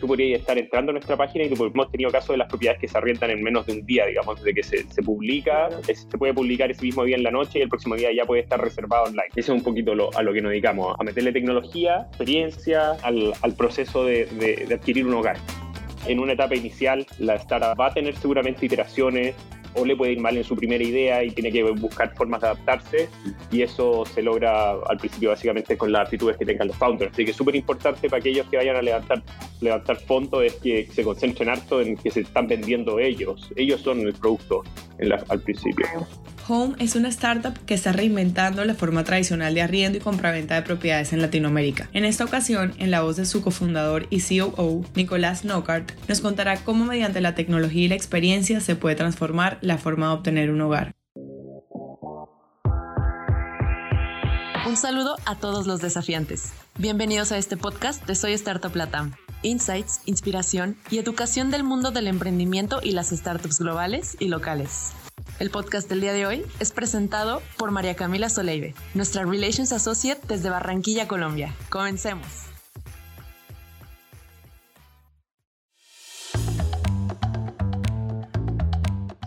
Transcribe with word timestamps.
tú 0.00 0.06
podrías 0.06 0.40
estar 0.40 0.58
entrando 0.58 0.90
a 0.90 0.94
nuestra 0.94 1.16
página 1.16 1.44
y 1.44 1.50
tú, 1.50 1.64
hemos 1.64 1.90
tenido 1.90 2.10
casos 2.10 2.30
de 2.30 2.38
las 2.38 2.48
propiedades 2.48 2.80
que 2.80 2.88
se 2.88 2.98
arriendan 2.98 3.30
en 3.30 3.42
menos 3.42 3.66
de 3.66 3.74
un 3.74 3.86
día, 3.86 4.06
digamos, 4.06 4.36
desde 4.36 4.54
que 4.54 4.62
se, 4.62 4.90
se 4.90 5.02
publica, 5.02 5.68
se 5.82 6.18
puede 6.18 6.34
publicar 6.34 6.70
ese 6.70 6.82
mismo 6.82 7.04
día 7.04 7.16
en 7.16 7.22
la 7.22 7.30
noche 7.30 7.58
y 7.58 7.62
el 7.62 7.68
próximo 7.68 7.94
día 7.94 8.10
ya 8.12 8.24
puede 8.24 8.42
estar 8.42 8.60
reservado 8.60 9.04
online. 9.04 9.28
Ese 9.30 9.40
es 9.40 9.48
un 9.50 9.62
poquito 9.62 9.94
lo, 9.94 10.10
a 10.16 10.22
lo 10.22 10.32
que 10.32 10.40
nos 10.40 10.50
dedicamos, 10.50 10.96
a 10.98 11.04
meterle 11.04 11.32
tecnología, 11.32 12.06
experiencia 12.08 12.92
al, 13.02 13.32
al 13.42 13.54
proceso 13.54 14.04
de, 14.04 14.26
de, 14.26 14.66
de 14.66 14.74
adquirir 14.74 15.06
un 15.06 15.14
hogar. 15.14 15.36
En 16.06 16.18
una 16.18 16.32
etapa 16.32 16.54
inicial, 16.54 17.06
la 17.18 17.34
startup 17.34 17.78
va 17.78 17.88
a 17.88 17.94
tener 17.94 18.16
seguramente 18.16 18.64
iteraciones, 18.64 19.34
o 19.74 19.84
le 19.84 19.96
puede 19.96 20.12
ir 20.12 20.20
mal 20.20 20.36
en 20.36 20.44
su 20.44 20.56
primera 20.56 20.82
idea 20.82 21.22
y 21.22 21.30
tiene 21.30 21.52
que 21.52 21.62
buscar 21.62 22.14
formas 22.14 22.40
de 22.40 22.48
adaptarse 22.48 23.08
y 23.50 23.62
eso 23.62 24.04
se 24.06 24.22
logra 24.22 24.72
al 24.72 24.98
principio 24.98 25.30
básicamente 25.30 25.76
con 25.76 25.92
las 25.92 26.02
actitudes 26.02 26.36
que 26.36 26.44
tengan 26.44 26.68
los 26.68 26.76
founders. 26.76 27.12
Así 27.12 27.24
que 27.24 27.30
es 27.30 27.36
súper 27.36 27.56
importante 27.56 28.08
para 28.08 28.20
aquellos 28.20 28.46
que 28.48 28.56
vayan 28.56 28.76
a 28.76 28.82
levantar, 28.82 29.22
levantar 29.60 29.96
fondos 29.96 30.44
es 30.44 30.54
que 30.54 30.86
se 30.92 31.02
concentren 31.02 31.48
harto 31.48 31.80
en 31.80 31.96
que 31.96 32.10
se 32.10 32.20
están 32.20 32.46
vendiendo 32.46 32.98
ellos. 32.98 33.50
Ellos 33.56 33.80
son 33.80 34.00
el 34.00 34.14
producto 34.14 34.62
al 35.28 35.40
principio. 35.40 35.86
Home 36.48 36.74
es 36.78 36.96
una 36.96 37.08
startup 37.08 37.58
que 37.66 37.74
está 37.74 37.92
reinventando 37.92 38.64
la 38.64 38.74
forma 38.74 39.04
tradicional 39.04 39.54
de 39.54 39.62
arriendo 39.62 39.98
y 39.98 40.00
compraventa 40.00 40.54
de 40.54 40.62
propiedades 40.62 41.12
en 41.12 41.22
Latinoamérica. 41.22 41.88
En 41.92 42.04
esta 42.04 42.24
ocasión, 42.24 42.74
en 42.78 42.90
la 42.90 43.02
voz 43.02 43.16
de 43.16 43.26
su 43.26 43.42
cofundador 43.42 44.06
y 44.10 44.20
COO, 44.20 44.84
Nicolás 44.94 45.42
Knockhart, 45.42 45.92
nos 46.08 46.20
contará 46.20 46.56
cómo 46.64 46.84
mediante 46.84 47.20
la 47.20 47.34
tecnología 47.34 47.84
y 47.84 47.88
la 47.88 47.94
experiencia 47.94 48.60
se 48.60 48.76
puede 48.76 48.96
transformar 48.96 49.58
la 49.60 49.78
forma 49.78 50.08
de 50.08 50.12
obtener 50.14 50.50
un 50.50 50.60
hogar. 50.60 50.94
Un 54.66 54.76
saludo 54.76 55.16
a 55.26 55.36
todos 55.36 55.66
los 55.66 55.80
desafiantes. 55.80 56.52
Bienvenidos 56.78 57.32
a 57.32 57.38
este 57.38 57.56
podcast 57.56 58.06
de 58.06 58.14
Soy 58.14 58.32
Startup 58.34 58.74
Latam. 58.74 59.12
Insights, 59.42 60.02
inspiración 60.04 60.76
y 60.90 60.98
educación 60.98 61.50
del 61.50 61.64
mundo 61.64 61.90
del 61.90 62.06
emprendimiento 62.06 62.80
y 62.82 62.92
las 62.92 63.08
startups 63.08 63.58
globales 63.58 64.16
y 64.20 64.28
locales. 64.28 64.92
El 65.40 65.48
podcast 65.50 65.88
del 65.88 66.02
día 66.02 66.12
de 66.12 66.26
hoy 66.26 66.44
es 66.60 66.70
presentado 66.70 67.40
por 67.56 67.70
María 67.70 67.96
Camila 67.96 68.28
Soleive, 68.28 68.74
nuestra 68.92 69.24
Relations 69.24 69.72
Associate 69.72 70.20
desde 70.28 70.50
Barranquilla, 70.50 71.08
Colombia. 71.08 71.56
Comencemos. 71.70 72.49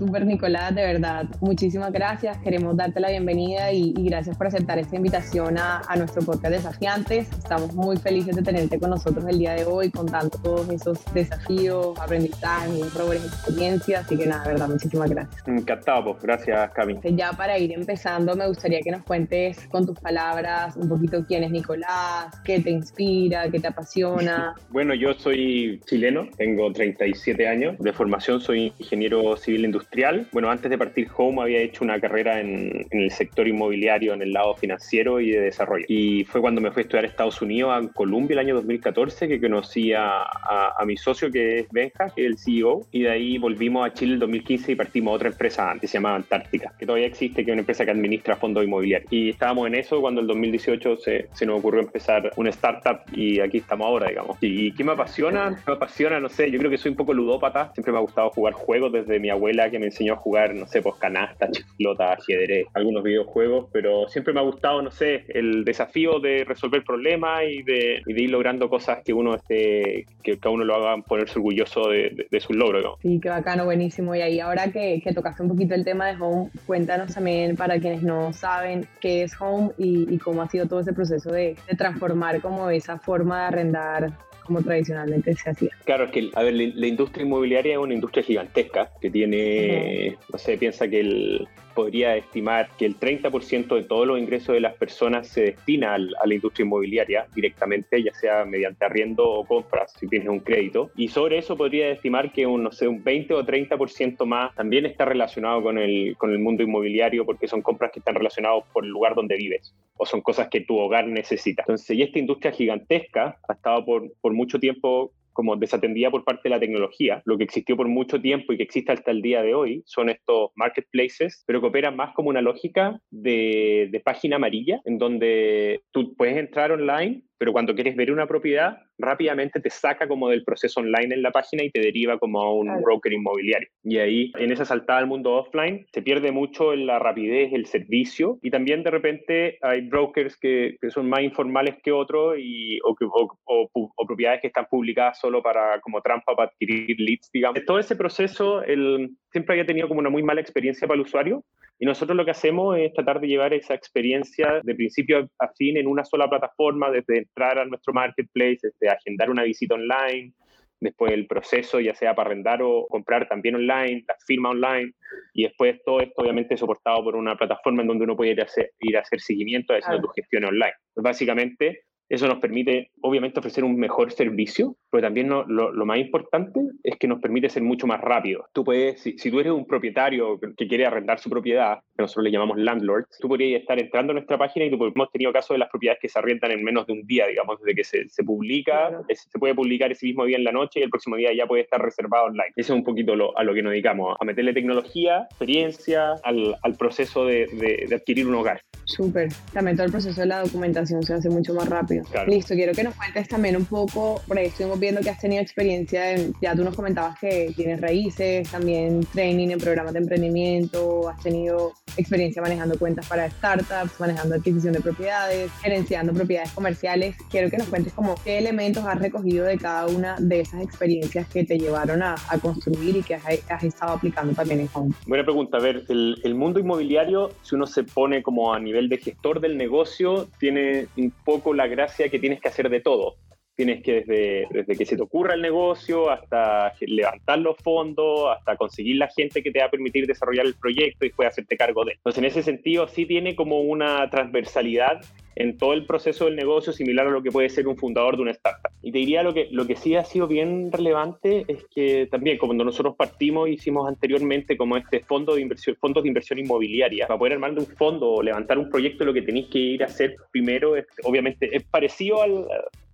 Super 0.06 0.26
Nicolás, 0.26 0.76
de 0.76 0.82
verdad, 0.82 1.28
muchísimas 1.40 1.90
gracias. 1.94 2.38
Queremos 2.40 2.76
darte 2.76 3.00
la 3.00 3.10
bienvenida 3.10 3.72
y, 3.72 3.94
gracias 3.94 4.36
por 4.36 4.48
aceptar 4.48 4.78
esta 4.78 4.98
invitación 4.98 5.58
a, 5.58 5.82
nuestro 5.96 6.22
podcast 6.24 6.54
Desafiantes. 6.56 7.30
Estamos 7.32 7.74
muy 7.74 7.96
felices 7.96 8.36
de 8.36 8.42
tenerte 8.42 8.78
con 8.78 8.90
nosotros 8.90 9.24
el 9.30 9.40
día 9.40 9.54
de 9.54 9.64
hoy, 9.64 9.92
contando 9.92 10.38
todos 10.44 10.68
esos 10.68 11.00
desafíos, 11.14 11.98
aprendizajes, 12.02 12.94
errores, 12.94 13.24
experiencias. 13.24 14.04
Así 14.04 14.18
que 14.18 14.26
nada, 14.26 14.44
de 14.44 14.50
verdad, 14.50 14.68
muchísimas 14.68 15.10
gracias. 15.10 15.48
Encantado, 15.48 16.04
pues. 16.04 16.22
gracias, 16.22 16.72
Cami. 16.72 17.00
Ya 17.16 17.32
para 17.32 17.58
ir 17.58 17.72
empezando, 17.72 18.36
me 18.36 18.46
gustaría 18.46 18.82
que 18.82 18.92
nos 18.92 19.04
cuentes 19.04 19.58
con 19.70 19.86
tus 19.86 19.98
palabras 19.98 20.76
un 20.76 20.90
poquito 20.90 21.24
quién 21.26 21.46
es 21.46 21.52
Nicolás, 21.52 22.42
qué 22.44 22.60
te 22.60 22.72
inspira, 22.72 23.50
qué 23.50 23.62
te 23.62 23.68
apasiona. 23.68 24.54
bueno, 24.70 24.94
yo 24.96 25.14
soy 25.14 25.80
chileno, 25.86 26.28
tengo 26.36 26.74
37 26.74 27.48
años, 27.48 27.78
de 27.80 27.94
formación 27.94 28.42
soy 28.42 28.74
ingeniero 28.80 29.38
civil 29.38 29.64
industrial 29.64 29.93
bueno, 30.32 30.50
antes 30.50 30.70
de 30.70 30.78
partir 30.78 31.08
Home 31.16 31.42
había 31.42 31.60
hecho 31.60 31.84
una 31.84 32.00
carrera 32.00 32.40
en, 32.40 32.86
el 32.90 33.12
sector 33.12 33.48
inmobiliario, 33.48 34.14
en 34.14 34.22
el 34.22 34.34
lado 34.34 34.56
financiero 34.56 35.20
y 35.20 35.32
de 35.32 35.42
desarrollo. 35.42 35.86
Y 35.88 36.24
fue 36.26 36.42
cuando 36.42 36.62
me 36.62 36.72
fui 36.72 36.82
a 36.82 36.84
estudiar 36.84 37.06
a 37.06 37.08
Estados 37.08 37.42
Unidos, 37.42 37.72
a 37.74 37.94
Colombia, 37.94 38.34
el 38.34 38.40
año 38.40 38.56
2014, 38.56 39.28
que 39.28 39.40
conocí 39.40 39.94
a, 39.94 40.24
a, 40.24 40.84
mi 40.86 40.98
socio 40.98 41.32
que 41.32 41.60
es 41.60 41.68
Benja, 41.72 42.10
que 42.10 42.26
es 42.26 42.28
el 42.28 42.38
CEO. 42.38 42.88
Y 42.92 43.04
de 43.04 43.12
ahí 43.12 43.38
volvimos 43.38 43.86
a 43.86 43.94
Chile 43.94 44.14
el 44.14 44.20
2015 44.20 44.72
y 44.72 44.76
partimos 44.76 45.12
a 45.12 45.16
otra 45.16 45.30
empresa 45.30 45.70
antes, 45.70 45.90
se 45.90 45.98
llama 45.98 46.16
Antártica, 46.16 46.74
que 46.78 46.86
todavía 46.86 47.08
existe, 47.08 47.46
que 47.46 47.52
es 47.52 47.54
una 47.54 47.62
empresa 47.62 47.86
que 47.86 47.92
administra 47.92 48.36
fondos 48.36 48.64
inmobiliarios. 48.64 49.12
Y 49.12 49.30
estábamos 49.30 49.68
en 49.68 49.76
eso 49.76 50.02
cuando 50.02 50.22
el 50.22 50.28
2018 50.28 50.98
se, 50.98 51.28
se 51.34 51.46
nos 51.46 51.60
ocurrió 51.60 51.82
empezar 51.82 52.32
una 52.36 52.50
startup 52.50 53.02
y 53.14 53.40
aquí 53.40 53.60
estamos 53.60 53.86
ahora, 53.86 54.10
digamos. 54.10 54.38
¿Y 54.42 54.72
qué 54.74 54.84
me 54.84 54.94
apasiona? 54.94 55.62
Me 55.68 55.74
apasiona, 55.74 56.20
no 56.20 56.30
sé, 56.30 56.50
yo 56.50 56.60
creo 56.60 56.72
que 56.72 56.78
soy 56.78 56.92
un 56.92 56.98
poco 56.98 57.14
ludópata. 57.14 57.72
Siempre 57.74 57.92
me 57.94 58.00
ha 58.00 58.02
gustado 58.02 58.32
jugar 58.32 58.54
juegos 58.54 58.92
desde 58.92 59.20
mi 59.20 59.30
abuela 59.30 59.70
que 59.70 59.83
me 59.84 59.88
enseñó 59.90 60.14
a 60.14 60.18
jugar, 60.18 60.56
no 60.56 60.66
sé, 60.68 60.82
pues 60.82 60.96
canasta, 60.96 61.50
chiflota, 61.52 62.14
ajedrez, 62.14 62.66
algunos 62.74 63.04
videojuegos, 63.04 63.68
pero 63.72 64.08
siempre 64.08 64.34
me 64.34 64.40
ha 64.40 64.44
gustado, 64.44 64.82
no 64.82 64.92
sé, 64.92 65.26
el 65.30 65.64
desafío 65.66 66.20
de 66.20 66.44
resolver 66.46 66.84
problemas 66.84 67.44
y 67.48 67.64
de, 67.64 68.02
ir 68.08 68.30
logrando 68.30 68.70
cosas 68.70 69.00
que 69.04 69.14
uno 69.14 69.36
esté, 69.36 70.06
que, 70.24 70.40
a 70.42 70.50
uno 70.50 70.64
lo 70.64 70.76
hagan 70.76 71.04
ponerse 71.04 71.40
orgulloso 71.40 71.90
de, 71.90 72.28
de, 72.30 72.40
sus 72.40 72.56
logros. 72.56 72.84
¿no? 72.84 72.98
Sí, 73.02 73.20
qué 73.22 73.30
bacano, 73.30 73.66
buenísimo. 73.66 74.16
Y 74.16 74.22
ahí 74.22 74.40
ahora 74.40 74.72
que, 74.72 75.02
que, 75.04 75.14
tocaste 75.14 75.44
un 75.44 75.50
poquito 75.50 75.76
el 75.76 75.84
tema 75.84 76.08
de 76.08 76.22
Home, 76.22 76.50
cuéntanos 76.66 77.14
también 77.14 77.56
para 77.56 77.80
quienes 77.80 78.04
no 78.04 78.34
saben 78.34 78.88
qué 79.00 79.24
es 79.24 79.40
Home 79.40 79.72
y, 79.78 80.14
y 80.14 80.18
cómo 80.18 80.42
ha 80.42 80.50
sido 80.50 80.68
todo 80.68 80.80
ese 80.80 80.94
proceso 80.94 81.32
de, 81.32 81.56
de 81.68 81.76
transformar 81.78 82.42
como 82.42 82.70
esa 82.70 82.98
forma 83.00 83.42
de 83.42 83.48
arrendar 83.48 84.14
como 84.46 84.62
tradicionalmente 84.62 85.36
se 85.36 85.50
hacía. 85.50 85.72
Claro, 85.86 86.06
es 86.06 86.12
que, 86.12 86.30
a 86.34 86.44
ver, 86.44 86.54
la, 86.54 86.88
industria 86.88 87.26
inmobiliaria 87.26 87.74
es 87.74 87.80
una 87.80 87.94
industria 87.94 88.24
gigantesca 88.24 88.92
que 89.02 89.10
tiene, 89.10 90.18
no 90.32 90.38
sé, 90.38 90.58
piensa 90.58 90.88
que 90.88 91.00
el, 91.00 91.48
podría 91.74 92.16
estimar 92.16 92.70
que 92.78 92.86
el 92.86 93.00
30% 93.00 93.76
de 93.76 93.84
todos 93.84 94.08
los 94.08 94.20
ingresos 94.20 94.54
de 94.54 94.62
las 94.62 94.76
personas 94.76 95.28
se 95.28 95.42
destina 95.42 95.96
a 95.96 95.98
la 95.98 96.34
industria 96.34 96.66
inmobiliaria 96.66 97.28
directamente, 97.36 98.02
ya 98.02 98.14
sea 98.14 98.46
mediante 98.46 98.86
arriendo 98.86 99.30
o 99.30 99.46
compras, 99.46 99.94
si 100.00 100.08
tienes 100.08 100.30
un 100.30 100.40
crédito. 100.40 100.92
Y 100.96 101.08
sobre 101.08 101.38
eso 101.38 101.58
podría 101.58 101.90
estimar 101.90 102.32
que 102.32 102.46
un, 102.46 102.64
no 102.64 102.72
sé, 102.72 102.88
un 102.88 103.04
20 103.04 103.34
o 103.34 103.46
30% 103.46 104.26
más 104.26 104.54
también 104.56 104.86
está 104.86 105.06
relacionado 105.06 105.62
con 105.62 105.78
el, 105.78 106.16
con 106.18 106.32
el 106.32 106.40
mundo 106.40 106.64
inmobiliario 106.64 107.26
porque 107.26 107.48
son 107.48 107.62
compras 107.62 107.92
que 107.92 108.00
están 108.00 108.16
relacionadas 108.16 108.64
por 108.72 108.86
el 108.86 108.92
lugar 108.92 109.16
donde 109.16 109.36
vives 109.36 109.74
o 109.98 110.06
son 110.06 110.22
cosas 110.22 110.50
que 110.50 110.62
tu 110.62 110.78
hogar 110.78 111.08
necesita. 111.08 111.64
Entonces, 111.64 111.98
y 111.98 112.02
esta 112.02 112.20
industria 112.20 112.52
gigantesca 112.52 113.38
ha 113.48 113.54
estado 113.54 113.86
por, 113.86 114.12
por 114.22 114.34
mucho 114.34 114.60
tiempo 114.60 115.12
como 115.34 115.56
desatendida 115.56 116.12
por 116.12 116.24
parte 116.24 116.42
de 116.46 116.52
la 116.52 116.60
tecnología. 116.60 117.22
Lo 117.26 117.38
que 117.38 117.44
existió 117.44 117.76
por 117.76 117.88
mucho 117.88 118.22
tiempo 118.22 118.54
y 118.54 118.58
que 118.58 118.64
existe 118.64 118.92
hasta 118.92 119.12
el 119.12 119.22
día 119.22 119.42
de 119.42 119.54
hoy 119.54 119.84
son 119.86 120.10
estos 120.10 120.52
marketplaces, 120.56 121.44
pero 121.46 121.62
que 121.62 121.68
operan 121.68 121.96
más 121.96 122.14
como 122.14 122.30
una 122.30 122.42
lógica 122.42 123.00
de, 123.10 123.90
de 123.92 124.00
página 124.00 124.38
amarilla, 124.38 124.80
en 124.86 124.98
donde 124.98 125.82
tú 125.92 126.16
puedes 126.16 126.38
entrar 126.38 126.72
online 126.72 127.24
pero 127.44 127.52
cuando 127.52 127.76
quieres 127.76 127.98
ver 127.98 128.10
una 128.10 128.26
propiedad, 128.26 128.78
rápidamente 128.98 129.60
te 129.60 129.70
saca 129.70 130.08
como 130.08 130.30
del 130.30 130.46
proceso 130.46 130.80
online 130.80 131.14
en 131.14 131.22
la 131.22 131.32
página 131.32 131.62
y 131.62 131.72
te 131.72 131.82
deriva 131.82 132.18
como 132.18 132.42
a 132.42 132.54
un 132.54 132.82
broker 132.82 133.12
inmobiliario. 133.12 133.68
Y 133.84 133.98
ahí, 133.98 134.32
en 134.40 134.54
esa 134.54 134.64
saltada 134.64 135.00
al 135.00 135.08
mundo 135.08 135.34
offline, 135.34 135.86
se 135.92 136.02
pierde 136.02 136.32
mucho 136.32 136.72
en 136.72 136.86
la 136.86 137.00
rapidez, 137.00 137.52
el 137.52 137.66
servicio, 137.66 138.40
y 138.42 138.50
también 138.50 138.82
de 138.82 138.92
repente 138.92 139.58
hay 139.62 139.82
brokers 139.82 140.38
que, 140.38 140.78
que 140.80 140.90
son 140.90 141.10
más 141.10 141.20
informales 141.20 141.76
que 141.84 141.92
otros 141.92 142.38
y, 142.40 142.80
o, 142.80 142.96
o, 143.02 143.70
o, 143.74 144.08
propiedades 144.08 144.40
que 144.40 144.48
están 144.48 144.68
publicadas 144.72 145.20
solo 145.20 145.44
para 145.44 145.82
como 145.82 146.00
trampa 146.00 146.38
para 146.38 146.50
adquirir 146.50 146.96
leads, 146.98 147.30
digamos. 147.34 147.60
Todo 147.66 147.80
ese 147.80 147.98
proceso 147.98 148.64
el, 148.64 149.18
siempre 149.34 149.56
había 149.56 149.66
tenido 149.66 149.90
como 149.90 150.00
una 150.00 150.10
muy 150.10 150.24
mala 150.24 150.40
experiencia 150.40 150.88
para 150.88 150.96
el 150.96 151.02
usuario 151.02 151.44
y 151.80 151.86
nosotros 151.86 152.16
lo 152.16 152.26
que 152.26 152.32
hacemos 152.32 152.78
es 152.78 152.94
tratar 152.94 153.20
de 153.20 153.28
llevar 153.28 153.54
esa 153.54 153.74
experiencia 153.74 154.62
de 154.64 154.76
principio 154.76 155.30
a 155.40 155.48
fin 155.58 155.78
en 155.78 155.88
una 155.88 156.06
sola 156.06 156.30
plataforma, 156.30 156.92
desde 156.92 157.18
entrar 157.18 157.60
a 157.60 157.66
nuestro 157.66 157.94
marketplace, 157.94 158.60
desde 158.62 158.90
agendar 158.90 159.30
una 159.30 159.44
visita 159.44 159.76
online, 159.76 160.34
después 160.80 161.12
el 161.12 161.28
proceso, 161.28 161.80
ya 161.80 161.96
sea 161.96 162.14
para 162.14 162.30
arrendar 162.30 162.62
o 162.62 162.86
comprar 162.88 163.28
también 163.28 163.56
online, 163.56 164.04
la 164.08 164.16
firma 164.26 164.50
online, 164.50 164.94
y 165.34 165.44
después 165.44 165.82
todo 165.84 166.02
esto 166.02 166.22
obviamente 166.22 166.58
soportado 166.58 167.04
por 167.04 167.16
una 167.16 167.36
plataforma 167.36 167.82
en 167.82 167.88
donde 167.88 168.04
uno 168.04 168.16
puede 168.16 168.32
ir 168.32 168.42
a 168.42 168.46
hacer, 168.46 168.72
ir 168.80 168.98
a 168.98 169.02
hacer 169.02 169.20
seguimiento 169.20 169.74
haciendo 169.74 170.02
tu 170.02 170.10
gestión 170.10 170.46
online. 170.46 170.74
Pues 170.94 171.04
básicamente 171.04 171.84
eso 172.14 172.28
nos 172.28 172.38
permite, 172.38 172.92
obviamente, 173.02 173.40
ofrecer 173.40 173.64
un 173.64 173.76
mejor 173.76 174.12
servicio, 174.12 174.76
pero 174.92 175.02
también 175.02 175.30
lo, 175.30 175.46
lo, 175.48 175.86
más 175.86 175.98
importante 175.98 176.60
es 176.84 176.98
que 176.98 177.08
nos 177.08 177.20
permite 177.20 177.50
ser 177.50 177.64
mucho 177.64 177.88
más 177.88 178.00
rápido. 178.02 178.46
Tú 178.54 178.64
puedes, 178.64 179.02
si, 179.02 179.16
tú 179.16 179.40
eres 179.40 179.52
un 179.52 179.66
propietario 179.66 180.40
que 180.40 180.68
quiere 180.68 180.86
arrendar 180.86 181.18
su 181.20 181.30
propiedad, 181.30 181.80
que 181.98 182.04
nosotros 182.04 182.26
le 182.26 182.32
llamamos 182.32 182.60
landlords, 182.60 183.18
tú 183.20 183.28
podrías 183.28 183.62
estar 183.62 183.80
entrando 183.80 184.12
a 184.12 184.14
nuestra 184.14 184.38
página 184.38 184.66
y 184.66 184.70
tú, 184.70 184.76
hemos 184.86 185.12
tenido 185.12 185.34
casos 185.34 185.56
de 185.56 185.58
las 185.60 185.70
propiedades 185.70 186.00
que 186.02 186.08
se 186.08 186.20
arriendan 186.20 186.52
en 186.52 186.64
menos 186.64 186.86
de 186.86 186.94
un 186.94 187.08
día, 187.08 187.26
digamos, 187.26 187.60
desde 187.60 187.76
que 187.76 187.84
se, 187.84 188.10
se 188.10 188.24
publica, 188.24 188.92
se 189.10 189.40
puede 189.40 189.56
publicar 189.56 189.92
ese 189.92 190.06
mismo 190.06 190.26
día 190.26 190.38
en 190.38 190.44
la 190.44 190.52
noche 190.52 190.82
y 190.82 190.84
el 190.84 190.92
próximo 190.92 191.16
día 191.16 191.34
ya 191.36 191.48
puede 191.48 191.64
estar 191.64 191.82
reservado 191.82 192.26
online. 192.26 192.54
Eso 192.56 192.74
es 192.74 192.78
un 192.78 192.84
poquito 192.84 193.16
lo, 193.16 193.36
a 193.36 193.44
lo 193.44 193.56
que 193.56 193.64
nos 193.64 193.72
dedicamos, 193.72 194.16
a 194.20 194.24
meterle 194.24 194.54
tecnología, 194.54 195.26
experiencia 195.32 196.14
al, 196.24 196.56
al 196.62 196.76
proceso 196.76 197.26
de, 197.26 197.48
de, 197.48 197.88
de 197.90 197.96
adquirir 197.96 198.28
un 198.28 198.36
hogar. 198.36 198.62
Súper. 198.86 199.30
También 199.54 199.78
todo 199.78 199.86
el 199.86 199.92
proceso 199.92 200.22
de 200.22 200.28
la 200.28 200.42
documentación 200.42 201.04
se 201.04 201.14
hace 201.14 201.30
mucho 201.30 201.54
más 201.54 201.68
rápido. 201.70 202.04
Listo, 202.28 202.54
quiero 202.54 202.74
que 202.74 202.84
nos 202.84 202.96
cuentes 202.96 203.28
también 203.28 203.56
un 203.56 203.66
poco, 203.66 204.22
por 204.28 204.38
ahí 204.38 204.48
estuvimos 204.48 204.80
viendo 204.80 205.02
que 205.02 205.10
has 205.10 205.20
tenido 205.20 205.42
experiencia, 205.42 206.12
en, 206.12 206.34
ya 206.42 206.56
tú 206.56 206.64
nos 206.64 206.76
comentabas 206.76 207.18
que 207.20 207.54
tienes 207.56 207.82
raíces, 207.82 208.50
también 208.50 209.06
training 209.14 209.50
en 209.50 209.60
programas 209.60 209.94
de 209.94 210.00
emprendimiento, 210.00 211.10
has 211.10 211.22
tenido 211.22 211.74
experiencia 211.98 212.42
manejando 212.42 212.78
cuentas 212.78 213.08
para 213.08 213.30
startups, 213.30 214.00
manejando 214.00 214.36
adquisición 214.36 214.74
de 214.74 214.82
propiedades, 214.82 215.52
gerenciando 215.62 216.14
propiedades 216.14 216.52
comerciales. 216.52 217.16
Quiero 217.30 217.50
que 217.50 217.58
nos 217.58 217.68
cuentes 217.68 217.94
como 217.94 218.16
qué 218.24 218.38
elementos 218.38 218.86
has 218.86 219.00
recogido 219.00 219.46
de 219.46 219.58
cada 219.58 219.88
una 219.88 220.16
de 220.20 220.42
esas 220.42 220.62
experiencias 220.62 221.28
que 221.28 221.44
te 221.44 221.58
llevaron 221.58 222.02
a, 222.02 222.16
construir 222.42 222.98
y 222.98 223.04
que 223.04 223.16
has, 223.16 223.64
estado 223.64 223.94
aplicando 223.94 224.34
también 224.34 224.62
en 224.62 224.70
Home. 224.74 224.94
Buena 225.06 225.24
pregunta. 225.24 225.58
A 225.58 225.62
ver, 225.62 225.86
el, 225.88 226.20
el 226.24 226.36
mundo 226.36 226.60
inmobiliario, 226.60 227.32
si 227.44 227.56
uno 227.56 227.68
se 227.68 227.84
pone 227.84 228.24
como 228.24 228.54
a 228.54 228.60
nivel 228.60 228.73
de 228.74 228.98
gestor 228.98 229.40
del 229.40 229.58
negocio, 229.58 230.28
tiene 230.40 230.88
un 230.98 231.12
poco 231.12 231.54
la 231.54 231.68
gracia 231.68 232.10
que 232.10 232.20
tienes 232.20 232.42
que 232.42 232.48
hacer 232.48 232.70
de 232.70 232.82
todo 232.82 233.16
tienes 233.56 233.84
que 233.84 234.02
desde, 234.02 234.48
desde, 234.52 234.76
que 234.76 234.86
se 234.86 234.96
te 234.96 235.04
ocurra 235.04 235.36
el 235.36 235.42
negocio 235.42 236.10
hasta 236.10 236.74
levantar 236.82 237.40
los 237.40 237.58
fondos, 237.58 238.36
hasta 238.36 238.56
conseguir 238.56 238.98
la 238.98 239.10
gente 239.10 239.44
que 239.44 239.52
te 239.52 239.60
va 239.60 239.66
a 239.66 239.72
permitir 239.72 240.08
desarrollar 240.08 240.46
el 240.46 240.56
proyecto 240.56 241.06
y 241.06 241.10
después 241.10 241.28
hacerte 241.28 241.58
cargo 241.58 241.86
de 241.86 241.92
él. 241.92 241.98
Entonces, 241.98 242.20
en 242.20 242.26
ese 242.26 242.44
sentido, 242.44 242.88
sí 242.88 243.06
tiene 243.06 243.36
como 243.36 243.62
una 243.62 244.10
transversalidad 244.10 245.02
en 245.36 245.58
todo 245.58 245.74
el 245.74 245.86
proceso 245.86 246.26
del 246.26 246.36
negocio 246.36 246.74
similar 246.74 247.08
a 247.08 247.12
lo 247.12 247.24
que 247.24 247.32
puede 247.32 247.50
ser 247.50 247.68
un 247.68 247.78
fundador 247.78 248.16
de 248.16 248.24
una 248.24 248.32
startup. 248.32 248.72
Y 248.82 248.92
te 248.92 249.00
diría 249.00 249.24
lo 249.24 249.34
que, 249.34 249.48
lo 249.52 249.66
que 249.66 249.76
sí 249.76 249.96
ha 249.96 250.04
sido 250.04 250.28
bien 250.28 250.72
relevante 250.72 251.46
es 251.48 251.66
que 251.74 252.08
también, 252.08 252.38
cuando 252.38 252.64
nosotros 252.64 252.96
partimos, 252.96 253.50
hicimos 253.50 253.88
anteriormente 253.88 254.58
como 254.58 254.78
este 254.78 255.00
fondo 255.00 255.36
de 255.36 255.42
inversión, 255.42 255.76
fondos 255.80 256.04
de 256.04 256.10
inversión 256.10 256.40
inmobiliaria. 256.40 257.08
Para 257.08 257.18
poder 257.18 257.34
armar 257.34 257.52
un 257.52 257.66
fondo 257.66 258.12
o 258.12 258.24
levantar 258.24 258.58
un 258.58 258.70
proyecto, 258.70 259.06
lo 259.06 259.14
que 259.14 259.22
tenéis 259.22 259.48
que 259.48 259.60
ir 259.60 259.84
a 259.84 259.88
hacer 259.88 260.16
primero, 260.32 260.76
es, 260.76 260.86
obviamente, 261.04 261.56
es 261.56 261.64
parecido 261.64 262.22
al, 262.22 262.46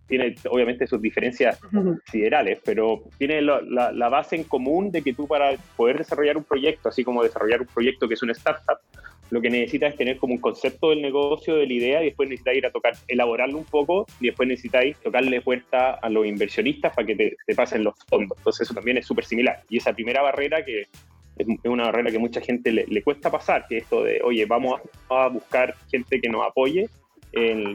tiene 0.09 0.35
obviamente 0.49 0.87
sus 0.87 1.01
diferencias 1.01 1.59
siderales, 2.11 2.59
pero 2.65 3.03
tiene 3.17 3.41
la, 3.41 3.61
la, 3.61 4.09
base 4.09 4.35
en 4.35 4.43
común 4.43 4.91
de 4.91 5.01
que 5.03 5.13
tú 5.13 5.27
para 5.27 5.55
poder 5.77 5.99
desarrollar 5.99 6.35
un 6.35 6.43
proyecto, 6.43 6.89
así 6.89 7.03
como 7.03 7.23
desarrollar 7.23 7.61
un 7.61 7.67
proyecto 7.67 8.07
que 8.07 8.15
es 8.15 8.23
una 8.23 8.33
startup, 8.33 8.79
lo 9.29 9.39
que 9.39 9.49
necesitas 9.49 9.91
es 9.91 9.97
tener 9.97 10.17
como 10.17 10.33
un 10.33 10.41
concepto 10.41 10.89
del 10.89 11.03
negocio, 11.03 11.55
de 11.55 11.67
la 11.67 11.73
idea, 11.73 12.01
y 12.01 12.05
después 12.05 12.27
necesitas 12.27 12.55
ir 12.55 12.65
a 12.65 12.71
tocar, 12.71 12.93
elaborarlo 13.07 13.59
un 13.59 13.65
toco, 13.65 14.07
y 14.19 14.27
después 14.27 14.49
necesitáis 14.49 14.97
tocarle 14.97 15.41
puerta 15.41 15.91
a 15.91 16.09
los 16.09 16.25
inversionistas 16.25 16.95
para 16.95 17.05
que 17.05 17.15
te, 17.15 17.37
te 17.45 17.55
pasen 17.55 17.83
los 17.83 17.93
fondos. 18.07 18.37
Entonces 18.39 18.61
eso 18.61 18.73
también 18.73 18.97
es 18.97 19.05
súper 19.05 19.25
similar. 19.25 19.61
Y 19.69 19.77
esa 19.77 19.93
primera 19.93 20.23
barrera 20.23 20.65
que 20.65 20.87
es 21.37 21.47
una 21.63 21.85
barrera 21.85 22.11
que 22.11 22.19
mucha 22.19 22.41
gente 22.41 22.71
le, 22.71 22.85
le, 22.87 23.03
cuesta 23.03 23.31
pasar, 23.31 23.65
que 23.67 23.77
es 23.77 23.83
esto 23.83 24.03
de, 24.03 24.19
oye, 24.23 24.45
vamos 24.45 24.81
a 25.09 25.27
buscar 25.27 25.75
gente 25.89 26.19
que 26.19 26.27
nos 26.27 26.45
apoye 26.45 26.89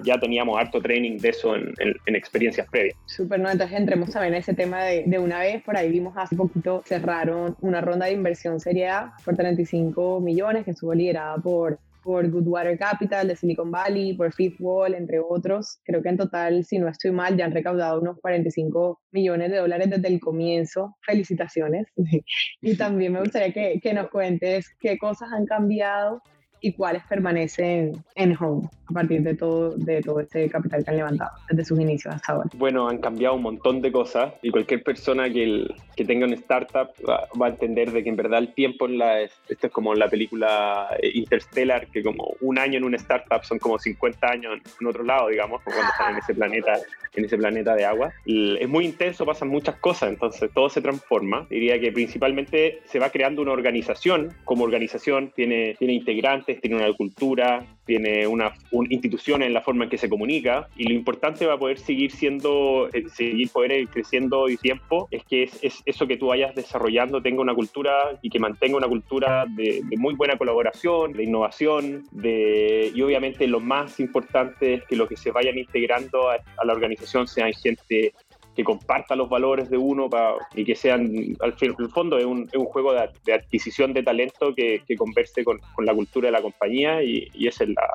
ya 0.02 0.18
teníamos 0.18 0.58
harto 0.58 0.80
training 0.80 1.18
de 1.18 1.28
eso 1.28 1.54
en, 1.56 1.74
experiencias 2.06 2.66
previas. 2.70 2.96
Súper, 3.06 3.40
¿no? 3.40 3.50
Entonces 3.50 3.78
entremos 3.78 4.10
también 4.10 4.34
en 4.34 4.40
ese 4.40 4.54
tema 4.54 4.84
de, 4.84 5.04
de, 5.06 5.18
una 5.18 5.40
vez, 5.40 5.62
por 5.62 5.76
ahí 5.76 5.90
vimos 5.90 6.14
hace 6.16 6.36
poquito, 6.36 6.82
cerraron 6.84 7.56
una 7.60 7.80
ronda 7.80 8.06
de 8.06 8.12
inversión 8.12 8.60
serie 8.60 8.88
A 8.88 9.12
por 9.24 9.36
35 9.36 10.20
millones 10.20 10.64
que 10.64 10.72
estuvo 10.72 10.94
liderada 10.94 11.36
por 11.38 11.78
por 12.04 12.30
Goodwater 12.30 12.78
Capital 12.78 13.26
de 13.26 13.34
Silicon 13.34 13.70
Valley, 13.70 14.12
por 14.14 14.32
Fifth 14.32 14.60
Wall, 14.60 14.94
entre 14.94 15.18
otros. 15.18 15.80
Creo 15.84 16.02
que 16.02 16.10
en 16.10 16.18
total, 16.18 16.64
si 16.64 16.78
no 16.78 16.88
estoy 16.88 17.10
mal, 17.10 17.36
ya 17.36 17.46
han 17.46 17.52
recaudado 17.52 18.00
unos 18.00 18.20
45 18.20 19.00
millones 19.10 19.50
de 19.50 19.56
dólares 19.56 19.88
desde 19.90 20.08
el 20.08 20.20
comienzo. 20.20 20.96
Felicitaciones. 21.00 21.86
y 22.60 22.76
también 22.76 23.14
me 23.14 23.20
gustaría 23.20 23.52
que, 23.52 23.80
que 23.80 23.94
nos 23.94 24.10
cuentes 24.10 24.68
qué 24.78 24.98
cosas 24.98 25.30
han 25.32 25.46
cambiado 25.46 26.22
y 26.64 26.72
cuáles 26.72 27.02
permanecen 27.04 27.92
en 28.14 28.36
home 28.40 28.70
a 28.88 28.92
partir 28.94 29.20
de 29.22 29.34
todo, 29.34 29.76
de 29.76 30.00
todo 30.00 30.20
este 30.20 30.48
capital 30.48 30.82
que 30.82 30.90
han 30.90 30.96
levantado 30.96 31.30
desde 31.50 31.64
sus 31.66 31.78
inicios 31.78 32.14
hasta 32.14 32.32
ahora? 32.32 32.48
Bueno, 32.54 32.88
han 32.88 32.98
cambiado 32.98 33.34
un 33.34 33.42
montón 33.42 33.82
de 33.82 33.92
cosas 33.92 34.32
y 34.40 34.50
cualquier 34.50 34.82
persona 34.82 35.28
que, 35.28 35.66
que 35.94 36.04
tenga 36.06 36.26
una 36.26 36.36
startup 36.36 36.88
va, 37.06 37.46
a 37.46 37.48
entender 37.50 37.92
de 37.92 38.02
que 38.02 38.08
en 38.08 38.16
verdad 38.16 38.38
el 38.38 38.54
tiempo 38.54 38.86
en 38.86 38.96
la... 38.96 39.20
Esto 39.20 39.66
es 39.66 39.72
como 39.72 39.94
la 39.94 40.08
película 40.08 40.88
Interstellar, 41.02 41.86
que 41.88 42.02
como 42.02 42.34
un 42.40 42.58
año 42.58 42.78
en 42.78 42.84
una 42.84 42.96
startup 42.96 43.44
son 43.44 43.58
como 43.58 43.78
50 43.78 44.26
años 44.26 44.58
en 44.80 44.86
otro 44.86 45.02
lado, 45.02 45.28
digamos, 45.28 45.62
cuando 45.62 45.82
están 45.82 46.12
en 46.12 46.18
ese 46.18 46.34
planeta, 46.34 46.78
en 47.14 47.24
ese 47.26 47.36
planeta 47.36 47.74
de 47.74 47.84
agua. 47.84 48.12
es 48.24 48.68
muy 48.68 48.86
intenso, 48.86 49.26
pasan 49.26 49.48
muchas 49.48 49.76
cosas, 49.76 50.08
entonces 50.08 50.50
todo 50.54 50.70
se 50.70 50.80
transforma. 50.80 51.46
Diría 51.50 51.78
que 51.78 51.92
principalmente 51.92 52.80
se 52.86 52.98
va 52.98 53.10
creando 53.10 53.42
una 53.42 53.52
organización, 53.52 54.32
como 54.44 54.64
organización 54.64 55.30
tiene, 55.34 55.74
tiene 55.78 55.92
integrantes, 55.92 56.53
tiene 56.60 56.76
una 56.76 56.92
cultura, 56.92 57.66
tiene 57.84 58.26
una, 58.26 58.52
institución 58.90 59.42
en 59.42 59.52
la 59.52 59.60
forma 59.60 59.84
en 59.84 59.90
que 59.90 59.98
se 59.98 60.08
comunica 60.08 60.68
y 60.76 60.84
lo 60.84 60.94
importante 60.94 61.46
va 61.46 61.54
a 61.54 61.58
poder 61.58 61.78
seguir 61.78 62.10
siendo, 62.10 62.88
eh, 62.92 63.04
seguir 63.08 63.50
poder 63.50 63.86
creciendo 63.88 64.48
y 64.48 64.56
tiempo 64.56 65.08
es 65.10 65.24
que 65.24 65.44
es, 65.44 65.82
eso 65.84 66.06
que 66.06 66.16
tú 66.16 66.28
vayas 66.28 66.54
desarrollando 66.54 67.22
tenga 67.22 67.42
una 67.42 67.54
cultura 67.54 68.18
y 68.22 68.30
que 68.30 68.38
mantenga 68.38 68.76
una 68.76 68.88
cultura 68.88 69.44
de, 69.48 69.82
muy 69.96 70.14
buena 70.14 70.36
colaboración, 70.36 71.12
de 71.12 71.24
innovación, 71.24 72.04
de, 72.10 72.90
y 72.94 73.02
obviamente 73.02 73.46
lo 73.46 73.60
más 73.60 74.00
importante 74.00 74.74
es 74.74 74.84
que 74.84 74.96
los 74.96 75.08
que 75.08 75.16
se 75.16 75.30
vayan 75.30 75.58
integrando 75.58 76.30
a 76.30 76.64
la 76.64 76.72
organización 76.72 77.26
sean 77.26 77.52
gente 77.52 78.14
que 78.54 78.64
comparta 78.64 79.16
los 79.16 79.28
valores 79.28 79.70
de 79.70 79.76
uno 79.76 80.08
y 80.54 80.64
que 80.64 80.74
sean, 80.74 81.36
al 81.40 81.54
fin, 81.54 81.74
el 81.78 81.88
fondo 81.90 82.18
es 82.18 82.24
un, 82.24 82.48
es 82.50 82.56
un 82.56 82.66
juego 82.66 82.92
de, 82.92 83.32
adquisición 83.32 83.92
de 83.92 84.02
talento 84.02 84.54
que, 84.54 84.82
que 84.86 84.96
converse 84.96 85.44
con, 85.44 85.58
con, 85.74 85.84
la 85.84 85.94
cultura 85.94 86.28
de 86.28 86.32
la 86.32 86.42
compañía 86.42 87.02
y, 87.02 87.28
y 87.34 87.48
esa 87.48 87.64
es 87.64 87.70
la, 87.70 87.92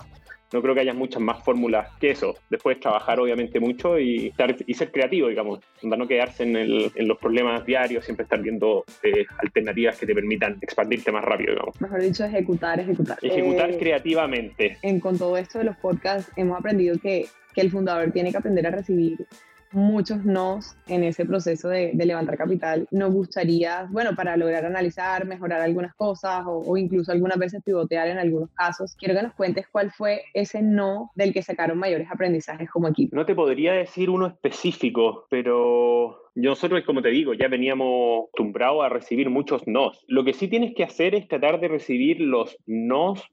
no 0.52 0.62
creo 0.62 0.74
que 0.74 0.82
haya 0.82 0.94
muchas 0.94 1.22
más 1.22 1.44
fórmulas 1.44 1.90
que 2.00 2.12
eso. 2.12 2.36
Después 2.50 2.80
trabajar 2.80 3.20
obviamente 3.20 3.60
mucho 3.60 4.00
y, 4.00 4.34
y 4.66 4.74
ser 4.74 4.92
creativo, 4.92 5.28
digamos, 5.28 5.60
no 5.84 6.08
quedarse 6.08 6.44
en, 6.44 6.56
el, 6.56 6.92
en, 6.96 7.08
los 7.08 7.18
problemas 7.18 7.66
diarios, 7.66 8.06
siempre 8.06 8.24
estar 8.24 8.42
viendo 8.42 8.84
eh, 9.04 9.26
alternativas 9.38 9.98
que 9.98 10.06
te 10.06 10.16
permitan 10.16 10.58
expandirte 10.62 11.12
más 11.12 11.24
rápido, 11.24 11.54
digamos. 11.54 11.80
Mejor 11.80 12.02
dicho, 12.02 12.26
ejecutar, 12.26 12.80
ejecutar. 12.80 13.18
Ejecutar 13.22 13.72
eh, 13.72 13.78
creativamente. 13.78 14.78
En, 14.82 15.00
con 15.00 15.18
todo 15.18 15.38
esto 15.38 15.60
de 15.60 15.66
los 15.66 15.78
podcasts 15.78 16.32
hemos 16.36 16.58
aprendido 16.58 16.98
que, 16.98 17.28
que 17.54 17.62
el 17.62 17.70
fundador 17.70 18.12
tiene 18.12 18.32
que 18.32 18.38
aprender 18.38 18.66
a 18.68 18.72
recibir 18.72 19.28
muchos 19.72 20.26
nos 20.26 20.76
en 20.88 21.04
ese 21.04 21.26
proceso 21.26 21.70
de, 21.70 21.94
levantar 21.94 22.38
capital. 22.38 22.88
Nos 22.92 23.14
gustaría, 23.14 23.88
bueno, 23.92 24.16
para 24.16 24.36
lograr 24.38 24.66
analizar, 24.66 25.26
mejorar 25.26 25.62
algunas 25.62 25.94
cosas 25.96 26.44
o, 26.46 26.78
incluso 26.78 27.12
algunas 27.12 27.38
veces 27.38 27.62
pivotear 27.64 28.08
en 28.08 28.18
algunos 28.18 28.50
casos. 28.52 28.96
Quiero 28.98 29.16
que 29.16 29.24
nos 29.24 29.34
cuentes 29.34 29.68
cuál 29.72 29.92
fue 29.92 30.24
ese 30.34 30.62
no 30.62 31.12
del 31.16 31.34
que 31.34 31.44
sacaron 31.44 31.78
mayores 31.78 32.08
aprendizajes 32.12 32.70
como 32.70 32.88
equipo. 32.88 33.16
No 33.16 33.26
te 33.26 33.36
podría 33.36 33.74
decir 33.74 34.10
uno 34.10 34.28
específico, 34.28 35.26
pero 35.30 36.32
nosotros, 36.36 36.84
como 36.86 37.02
te 37.02 37.10
digo, 37.10 37.34
ya 37.34 37.48
veníamos 37.48 38.26
acostumbrados 38.30 38.84
a 38.84 38.90
recibir 38.90 39.30
muchos 39.30 39.68
nos. 39.68 40.04
Lo 40.08 40.24
que 40.24 40.34
sí 40.34 40.48
tienes 40.48 40.74
que 40.76 40.84
hacer 40.84 41.16
es 41.16 41.28
tratar 41.28 41.60
de 41.60 41.68
recibir 41.68 42.22
los 42.22 42.58
nos 42.66 43.24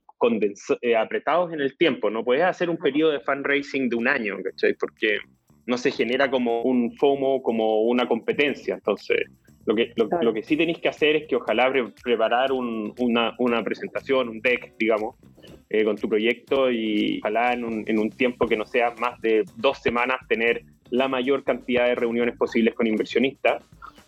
eh, 0.80 0.96
apretados 0.96 1.52
en 1.52 1.60
el 1.60 1.76
tiempo. 1.76 2.10
No 2.10 2.24
puedes 2.24 2.42
hacer 2.42 2.70
un 2.70 2.78
periodo 2.78 3.12
de 3.12 3.20
fundraising 3.20 3.88
de 3.88 3.96
un 3.96 4.08
año, 4.08 4.36
¿cachai? 4.42 4.74
Porque 4.74 5.18
no 5.66 5.76
se 5.76 5.90
genera 5.90 6.30
como 6.30 6.62
un 6.62 6.92
FOMO, 6.96 7.42
como 7.42 7.82
una 7.82 8.06
competencia. 8.06 8.74
Entonces, 8.74 9.26
lo 9.66 9.74
que, 9.74 9.92
lo, 9.96 10.32
que 10.32 10.44
sí 10.44 10.56
tenéis 10.56 10.78
que 10.78 10.88
hacer 10.88 11.16
es 11.16 11.26
que 11.26 11.36
ojalá 11.36 11.72
preparar 12.02 12.52
una, 12.52 13.34
una, 13.38 13.64
presentación, 13.64 14.28
un 14.28 14.40
deck, 14.40 14.74
digamos, 14.78 15.16
eh, 15.68 15.84
con 15.84 15.96
tu 15.96 16.08
proyecto 16.08 16.70
y 16.70 17.18
ojalá 17.20 17.52
en 17.52 17.64
un, 17.64 17.84
en 17.86 17.98
un 17.98 18.10
tiempo 18.10 18.46
que 18.46 18.56
no 18.56 18.64
sea 18.64 18.94
más 19.00 19.20
de 19.20 19.44
dos 19.56 19.78
semanas 19.78 20.18
tener 20.28 20.62
la 20.90 21.08
mayor 21.08 21.42
cantidad 21.42 21.86
de 21.86 21.96
reuniones 21.96 22.36
posibles 22.36 22.74
con 22.74 22.86
inversionistas 22.86 23.64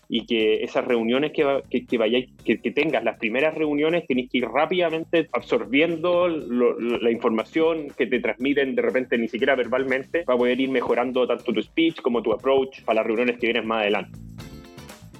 y 0.09 0.27
que 0.27 0.62
esas 0.65 0.85
reuniones 0.87 1.33
que, 1.33 1.62
que, 1.69 1.87
que 1.87 1.99
vayáis, 1.99 2.31
que, 2.45 2.57
tengas, 2.71 3.05
las 3.05 3.19
primeras 3.19 3.55
reuniones, 3.55 4.07
tenéis 4.07 4.31
que 4.31 4.38
ir 4.38 4.45
rápidamente 4.47 5.29
absorbiendo 5.33 6.29
la 6.29 7.11
información 7.11 7.88
que 7.97 8.07
te 8.07 8.21
transmiten 8.21 8.75
de 8.75 8.83
repente 8.83 9.19
ni 9.19 9.29
siquiera 9.29 9.55
verbalmente 9.55 10.23
para 10.25 10.38
poder 10.38 10.61
ir 10.61 10.71
mejorando 10.71 11.27
tanto 11.27 11.53
tu 11.53 11.62
speech 11.62 12.00
como 12.00 12.23
tu 12.23 12.33
approach 12.33 12.83
para 12.85 12.97
las 12.97 13.07
reuniones 13.07 13.38
que 13.38 13.47
vienen 13.47 13.67
más 13.67 13.83
adelante. 13.83 14.19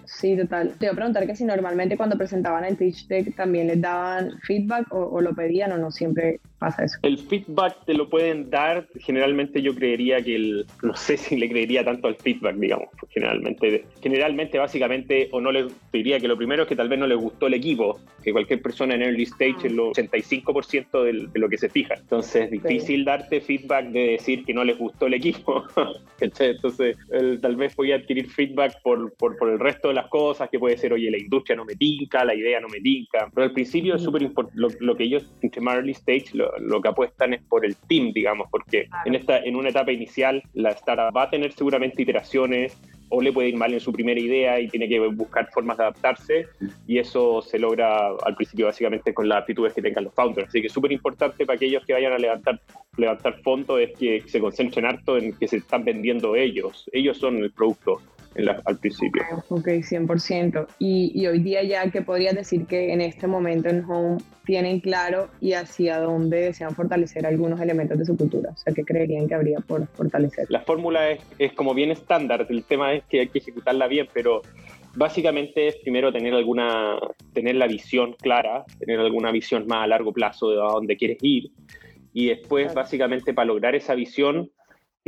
Sí, 0.07 0.37
total. 0.37 0.75
Te 0.78 0.87
iba 0.87 0.92
a 0.92 0.97
preguntar 0.97 1.26
que 1.26 1.37
si 1.37 1.45
normalmente 1.45 1.97
cuando 1.97 2.16
presentaban 2.16 2.64
el 2.64 2.76
pitch 2.76 3.07
deck 3.07 3.37
también 3.37 3.68
les 3.68 3.80
daban 3.80 4.40
feedback 4.40 4.92
o, 4.92 4.99
o, 4.99 5.21
lo 5.21 5.33
pedían 5.35 5.71
o 5.71 5.78
no 5.78 5.92
siempre 5.92 6.40
pasa 6.58 6.84
eso. 6.84 6.98
El 7.02 7.18
feedback 7.18 7.84
te 7.84 7.94
lo 7.94 8.08
pueden 8.08 8.50
dar, 8.50 8.86
generalmente 8.98 9.62
yo 9.62 9.74
creería 9.74 10.22
que 10.22 10.36
el, 10.36 10.66
no 10.82 10.94
sé 10.94 11.16
si 11.16 11.36
le 11.36 11.48
creería 11.48 11.84
tanto 11.84 12.08
al 12.08 12.16
feedback, 12.16 12.56
digamos, 12.56 12.88
generalmente, 13.10 13.84
generalmente 14.02 14.58
básicamente, 14.58 15.28
o 15.32 15.40
no 15.40 15.52
le 15.52 15.68
diría 15.92 16.20
que 16.20 16.28
lo 16.28 16.36
primero 16.36 16.62
es 16.62 16.68
que 16.68 16.76
tal 16.76 16.88
vez 16.88 16.98
no 16.98 17.06
les 17.06 17.18
gustó 17.18 17.46
el 17.46 17.54
equipo, 17.54 18.00
que 18.22 18.32
cualquier 18.32 18.62
persona 18.62 18.94
en 18.94 19.02
early 19.02 19.24
stage 19.24 19.66
es 19.66 19.72
lo 19.72 19.92
85% 19.92 21.02
de, 21.02 21.28
de 21.32 21.38
lo 21.38 21.48
que 21.48 21.58
se 21.58 21.68
fija. 21.68 21.94
Entonces 21.94 22.44
es 22.44 22.50
difícil 22.50 23.04
darte 23.04 23.40
feedback 23.40 23.86
de 23.86 24.00
decir 24.10 24.44
que 24.44 24.54
no 24.54 24.64
les 24.64 24.78
gustó 24.78 25.06
el 25.06 25.14
equipo. 25.14 25.64
Entonces 26.20 26.96
tal 27.40 27.56
vez 27.56 27.74
voy 27.76 27.92
a 27.92 27.96
adquirir 27.96 28.28
feedback 28.28 28.80
por, 28.82 29.12
por, 29.14 29.36
por 29.36 29.50
el 29.50 29.58
resto 29.58 29.88
de 29.88 29.94
las 29.94 30.08
cosas, 30.08 30.48
que 30.50 30.58
puede 30.58 30.76
ser, 30.76 30.92
oye, 30.92 31.10
la 31.10 31.18
industria 31.18 31.56
no 31.56 31.64
me 31.64 31.74
tinca, 31.74 32.24
la 32.24 32.34
idea 32.34 32.60
no 32.60 32.68
me 32.68 32.80
tinca, 32.80 33.30
pero 33.34 33.46
al 33.46 33.52
principio 33.52 33.96
es 33.96 34.02
súper 34.02 34.22
importante, 34.22 34.60
lo, 34.80 34.96
que 34.96 35.04
ellos 35.04 35.24
en 35.40 35.50
early 35.68 35.92
stage, 35.92 36.26
lo, 36.34 36.47
lo, 36.58 36.80
que 36.80 36.88
apuestan 36.88 37.34
es 37.34 37.42
por 37.42 37.64
el 37.64 37.76
team, 37.76 38.12
digamos, 38.12 38.48
porque 38.50 38.88
en, 39.04 39.14
esta, 39.14 39.38
en 39.38 39.56
una 39.56 39.70
etapa 39.70 39.92
inicial 39.92 40.42
la 40.54 40.70
startup 40.70 41.16
va 41.16 41.24
a 41.24 41.30
tener 41.30 41.52
seguramente 41.52 42.02
iteraciones, 42.02 42.78
o 43.10 43.22
le 43.22 43.32
puede 43.32 43.48
ir 43.48 43.56
mal 43.56 43.72
en 43.72 43.80
su 43.80 43.92
primera 43.92 44.20
idea 44.20 44.60
y 44.60 44.68
tiene 44.68 44.88
que 44.88 45.00
buscar 45.00 45.48
formas 45.50 45.78
de 45.78 45.84
adaptarse 45.84 46.46
y 46.86 46.98
eso 46.98 47.40
se 47.42 47.58
logra 47.58 48.08
al 48.08 48.34
principio 48.36 48.66
básicamente 48.66 49.14
con 49.14 49.28
las 49.28 49.38
aptitudes 49.42 49.72
que 49.72 49.82
tengan 49.82 50.04
los 50.04 50.14
founders. 50.14 50.48
Así 50.48 50.60
que 50.60 50.68
súper 50.68 50.92
importante 50.92 51.46
para 51.46 51.56
aquellos 51.56 51.84
que 51.86 51.94
vayan 51.94 52.12
a 52.12 52.18
levantar, 52.18 52.60
levantar 52.96 53.40
fondos 53.42 53.80
es 53.80 53.96
que 53.98 54.22
se 54.26 54.40
concentren 54.40 54.84
harto 54.84 55.16
en 55.16 55.32
que 55.32 55.48
se 55.48 55.58
están 55.58 55.84
vendiendo 55.84 56.36
ellos. 56.36 56.88
Ellos 56.92 57.18
son 57.18 57.38
el 57.38 57.50
producto 57.50 58.00
al 58.64 58.78
principio. 58.78 59.23
Ok, 59.49 59.66
100%. 59.66 60.66
Y, 60.78 61.12
y, 61.14 61.26
hoy 61.26 61.40
día 61.40 61.62
ya, 61.62 61.90
¿qué 61.90 62.02
podrías 62.02 62.35
decir 62.35 62.66
que 62.66 62.92
en 62.92 63.00
este 63.00 63.26
momento 63.26 63.68
en 63.68 63.85
Home 63.85 64.18
tienen 64.44 64.80
claro 64.80 65.28
y 65.40 65.54
hacia 65.54 65.99
dónde 65.99 66.40
desean 66.42 66.75
fortalecer 66.75 67.26
algunos 67.26 67.61
elementos 67.61 67.99
de 67.99 68.04
su 68.04 68.16
cultura? 68.16 68.50
O 68.52 68.56
sea, 68.56 68.73
¿qué 68.73 68.85
creerían 68.85 69.28
que 69.28 69.35
habría 69.35 69.58
por 69.61 69.87
fortalecer? 69.88 70.47
La 70.50 70.61
fórmula 70.61 71.11
es, 71.11 71.20
es 71.38 71.52
como 71.52 71.75
bien 71.75 71.90
estándar, 71.90 72.47
el 72.49 72.64
tema 72.64 72.94
es 72.94 73.04
que 73.04 73.20
hay 73.20 73.28
que 73.28 73.38
ejecutarla 73.38 73.88
bien, 73.88 74.06
pero 74.12 74.42
básicamente 74.94 75.68
es 75.68 75.76
primero 75.76 76.12
tener 76.12 76.35
alguna, 76.35 76.99
tener 77.32 77.56
la 77.56 77.66
visión 77.66 78.14
clara, 78.20 78.64
tener 78.78 79.00
alguna 79.00 79.30
visión 79.32 79.66
más 79.66 79.85
a 79.85 79.87
largo 79.87 80.12
plazo 80.12 80.50
de 80.50 80.61
a 80.61 80.73
dónde 80.73 80.97
quieres 80.97 81.18
ir 81.23 81.50
y 82.12 82.26
después 82.26 82.75
básicamente 82.75 83.32
para 83.32 83.47
lograr 83.47 83.75
esa 83.75 83.94
visión 83.94 84.50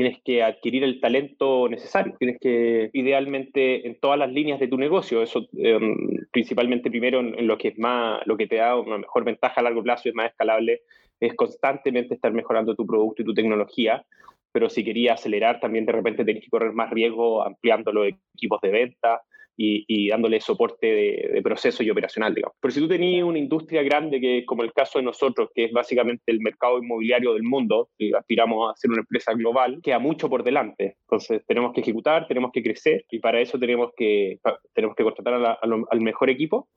tienes 0.01 0.23
que 0.25 0.43
adquirir 0.43 0.83
el 0.83 0.99
talento 0.99 1.69
necesario, 1.69 2.15
tienes 2.19 2.39
que 2.41 2.89
idealmente 2.95 3.87
en 3.87 4.01
todas 4.01 4.19
las 4.19 4.33
líneas 4.33 4.59
de 4.59 4.67
tu 4.67 4.79
negocio, 4.79 5.23
eso 5.23 5.47
em, 5.59 5.95
principalmente 6.31 6.89
primero 6.89 7.21
en, 7.21 7.47
lo 7.47 7.59
que 7.59 7.69
es 7.69 7.79
más, 7.79 8.27
lo 8.27 8.39
que 8.39 8.47
te 8.47 8.57
da 8.57 8.77
una 8.77 8.97
mejor 8.97 9.25
ventaja 9.25 9.61
a 9.61 9.63
largo 9.63 9.83
plazo 9.83 10.05
y 10.05 10.09
es 10.09 10.15
más 10.15 10.31
escalable, 10.31 10.81
es 11.21 11.35
constantemente 11.35 12.15
estar 12.15 12.33
mejorando 12.33 12.75
tu 12.75 12.87
producto 12.87 13.21
y 13.21 13.27
tu 13.27 13.35
tecnología, 13.35 14.03
pero 14.53 14.71
si 14.71 14.83
querías 14.83 15.21
acelerar 15.21 15.61
también 15.61 15.85
de 15.85 15.93
repente 15.93 16.25
tienes 16.25 16.45
que 16.45 16.51
correr 16.51 16.73
más 16.73 16.89
riesgo 16.89 17.45
ampliando 17.45 17.93
los 17.93 18.09
equipos 18.35 18.59
de 18.63 18.71
venta, 18.71 19.21
y, 19.63 20.09
dándole 20.09 20.41
soporte 20.41 20.87
de, 20.87 21.41
proceso 21.43 21.83
y 21.83 21.91
operacional, 21.91 22.35
digamos. 22.35 22.57
Pero 22.61 22.73
si 22.73 22.81
tú 22.81 22.89
tenías 22.89 23.25
una 23.25 23.39
industria 23.39 23.83
grande, 23.83 24.21
que 24.21 24.45
como 24.47 24.63
el 24.63 24.73
caso 24.73 24.99
de 24.99 25.05
nosotros, 25.05 25.51
que 25.55 25.65
es 25.65 25.73
básicamente 25.73 26.25
el 26.27 26.41
mercado 26.41 26.79
inmobiliario 26.79 27.35
del 27.35 27.43
mundo, 27.43 27.91
y 27.99 28.15
aspiramos 28.15 28.71
a 28.71 28.77
ser 28.77 28.91
una 28.91 29.01
empresa 29.01 29.33
global, 29.35 29.81
queda 29.83 29.99
mucho 29.99 30.29
por 30.29 30.43
delante. 30.43 30.97
Entonces 31.03 31.43
tenemos 31.47 31.73
que 31.73 31.81
ejecutar, 31.81 32.27
tenemos 32.27 32.53
que 32.53 32.63
crecer 32.63 33.05
y 33.11 33.19
para 33.19 33.41
eso 33.41 33.59
tenemos 33.59 33.91
que, 33.97 34.39
tenemos 34.73 34.97
que 34.97 35.05
contratar 35.05 35.59
al 35.61 36.01
mejor 36.01 36.31
equipo 36.31 36.69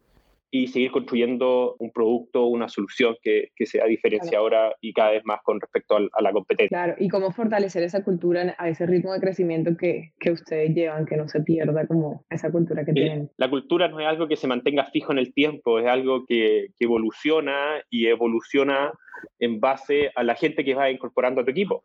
y 0.56 0.68
seguir 0.68 0.92
construyendo 0.92 1.76
un 1.80 1.92
producto, 1.92 2.46
una 2.46 2.70
solución 2.70 3.16
que, 3.24 3.50
que 3.56 3.66
sea 3.66 3.86
diferenciadora 3.86 4.76
y 4.82 4.94
cada 4.94 5.10
vez 5.10 5.24
más 5.26 5.40
con 5.44 5.60
respecto 5.60 5.98
a, 5.98 6.22
la 6.22 6.32
competencia. 6.32 6.78
Claro, 6.78 6.94
y 7.00 7.10
cómo 7.10 7.32
fortalecer 7.32 7.82
esa 7.82 8.04
cultura 8.04 8.56
a 8.60 8.70
ese 8.70 8.86
ritmo 8.86 9.14
de 9.14 9.20
crecimiento 9.20 9.76
que, 9.76 10.12
que 10.20 10.32
ustedes 10.32 10.76
llevan, 10.76 11.08
que 11.08 11.18
no 11.18 11.28
se 11.28 11.42
pierda 11.42 11.88
como 11.88 12.24
esa 12.30 12.52
cultura 12.52 12.86
que 12.86 12.94
tienen. 12.94 13.32
La 13.38 13.50
cultura 13.50 13.88
no 13.88 14.00
es 14.00 14.06
algo 14.06 14.28
que 14.28 14.36
se 14.36 14.46
mantenga 14.46 14.86
fijo 14.92 15.12
en 15.12 15.18
el 15.18 15.34
tiempo, 15.34 15.80
es 15.80 15.88
algo 15.88 16.24
que, 16.28 16.68
que 16.78 16.86
evoluciona 16.86 17.82
y 17.90 18.06
evoluciona 18.06 18.92
en 19.40 19.60
base 19.60 20.12
a 20.16 20.22
la 20.22 20.36
gente 20.36 20.64
que 20.64 20.76
va 20.76 20.92
incorporando 20.92 21.42
a 21.42 21.46
tu 21.46 21.50
equipo 21.50 21.84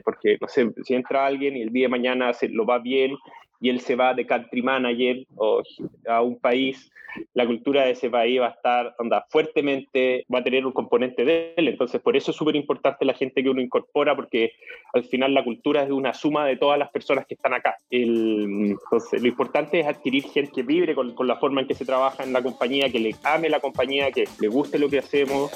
porque, 0.00 0.38
no 0.40 0.48
sé, 0.48 0.70
si 0.84 0.94
entra 0.94 1.26
alguien 1.26 1.56
y 1.56 1.62
el 1.62 1.72
día 1.72 1.84
de 1.84 1.90
mañana 1.90 2.32
se, 2.32 2.48
lo 2.48 2.64
va 2.64 2.78
bien 2.78 3.16
y 3.60 3.70
él 3.70 3.80
se 3.80 3.94
va 3.94 4.12
de 4.12 4.26
country 4.26 4.60
manager 4.60 5.24
o 5.36 5.62
a 6.08 6.20
un 6.20 6.38
país, 6.38 6.90
la 7.34 7.46
cultura 7.46 7.84
de 7.84 7.92
ese 7.92 8.10
país 8.10 8.40
va 8.40 8.48
a 8.48 8.50
estar 8.50 8.94
anda, 8.98 9.24
fuertemente, 9.28 10.26
va 10.32 10.40
a 10.40 10.42
tener 10.42 10.66
un 10.66 10.72
componente 10.72 11.24
de 11.24 11.54
él. 11.56 11.68
Entonces, 11.68 12.00
por 12.00 12.16
eso 12.16 12.32
es 12.32 12.36
súper 12.36 12.56
importante 12.56 13.04
la 13.04 13.14
gente 13.14 13.40
que 13.42 13.50
uno 13.50 13.60
incorpora, 13.60 14.16
porque 14.16 14.52
al 14.92 15.04
final 15.04 15.32
la 15.32 15.44
cultura 15.44 15.84
es 15.84 15.90
una 15.90 16.12
suma 16.12 16.44
de 16.44 16.56
todas 16.56 16.78
las 16.78 16.90
personas 16.90 17.24
que 17.26 17.34
están 17.34 17.54
acá. 17.54 17.76
El, 17.88 18.76
entonces, 18.82 19.22
lo 19.22 19.28
importante 19.28 19.78
es 19.78 19.86
adquirir 19.86 20.24
gente 20.24 20.50
que 20.52 20.62
vibre 20.64 20.96
con, 20.96 21.14
con 21.14 21.28
la 21.28 21.36
forma 21.36 21.60
en 21.60 21.68
que 21.68 21.74
se 21.74 21.84
trabaja 21.84 22.24
en 22.24 22.32
la 22.32 22.42
compañía, 22.42 22.90
que 22.90 22.98
le 22.98 23.14
ame 23.22 23.48
la 23.48 23.60
compañía, 23.60 24.10
que 24.10 24.24
le 24.40 24.48
guste 24.48 24.78
lo 24.78 24.88
que 24.88 24.98
hacemos 24.98 25.52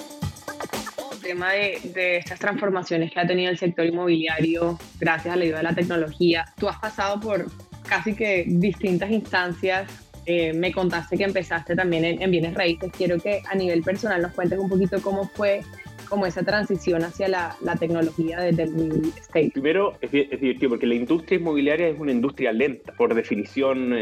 tema 1.26 1.52
de, 1.52 2.16
estas 2.16 2.38
transformaciones 2.38 3.12
que 3.12 3.20
ha 3.20 3.26
tenido 3.26 3.50
el 3.50 3.58
sector 3.58 3.84
inmobiliario 3.84 4.78
gracias 5.00 5.34
a 5.34 5.36
la 5.36 5.44
ayuda 5.44 5.56
de 5.58 5.62
la 5.64 5.74
tecnología. 5.74 6.44
Tú 6.58 6.68
has 6.68 6.78
pasado 6.78 7.20
por 7.20 7.46
casi 7.88 8.14
que 8.14 8.44
distintas 8.46 9.10
instancias. 9.10 9.90
Eh, 10.24 10.52
me 10.52 10.72
contaste 10.72 11.16
que 11.16 11.24
empezaste 11.24 11.76
también 11.76 12.04
en, 12.04 12.30
bienes 12.30 12.54
raíces. 12.54 12.90
Quiero 12.96 13.18
que 13.18 13.42
a 13.48 13.54
nivel 13.54 13.82
personal 13.82 14.22
nos 14.22 14.32
cuentes 14.32 14.58
un 14.58 14.68
poquito 14.68 15.00
cómo 15.00 15.28
fue 15.28 15.60
como 16.08 16.26
esa 16.26 16.42
transición 16.42 17.02
hacia 17.02 17.28
la, 17.28 17.56
tecnología 17.78 18.40
desde 18.40 18.64
el 18.64 18.74
real 18.74 19.12
estate. 19.16 19.50
Primero, 19.52 19.96
es, 20.00 20.10
es, 20.12 20.40
divertido 20.40 20.70
porque 20.70 20.86
la 20.86 20.94
industria 20.94 21.38
inmobiliaria 21.38 21.88
es 21.88 21.98
una 21.98 22.12
industria 22.12 22.52
lenta. 22.52 22.92
Por 22.92 23.14
definición, 23.14 23.92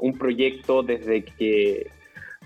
un 0.00 0.18
proyecto 0.18 0.82
desde 0.82 1.24
que 1.24 1.90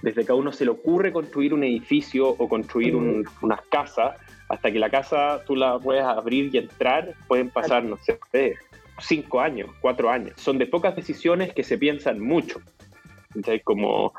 desde 0.03 0.25
que 0.25 0.33
a 0.33 0.35
uno 0.35 0.53
se 0.53 0.65
le 0.65 0.71
ocurre 0.71 1.13
construir 1.13 1.53
un 1.55 1.65
edificio 1.65 2.29
o 2.29 2.49
construir 2.49 2.95
unas 2.97 3.61
casas, 3.71 4.17
hasta 4.49 4.71
que 4.73 4.79
la 4.79 4.91
casa 4.91 5.43
tú 5.47 5.57
la 5.57 5.79
puedes 5.79 6.03
abrir 6.03 6.55
y 6.55 6.59
entrar, 6.59 7.15
pueden 7.29 7.51
pasar, 7.51 7.85
no 7.85 7.97
sé, 7.99 8.19
cinco 8.99 9.41
años, 9.41 9.71
cuatro 9.81 10.11
años. 10.11 10.33
Son 10.37 10.59
de 10.59 10.67
pocas 10.67 10.97
decisiones 10.97 11.53
que 11.53 11.63
se 11.63 11.79
piensan 11.79 12.21
mucho. 12.21 12.61
Entonces, 13.35 13.63
como 13.65 14.13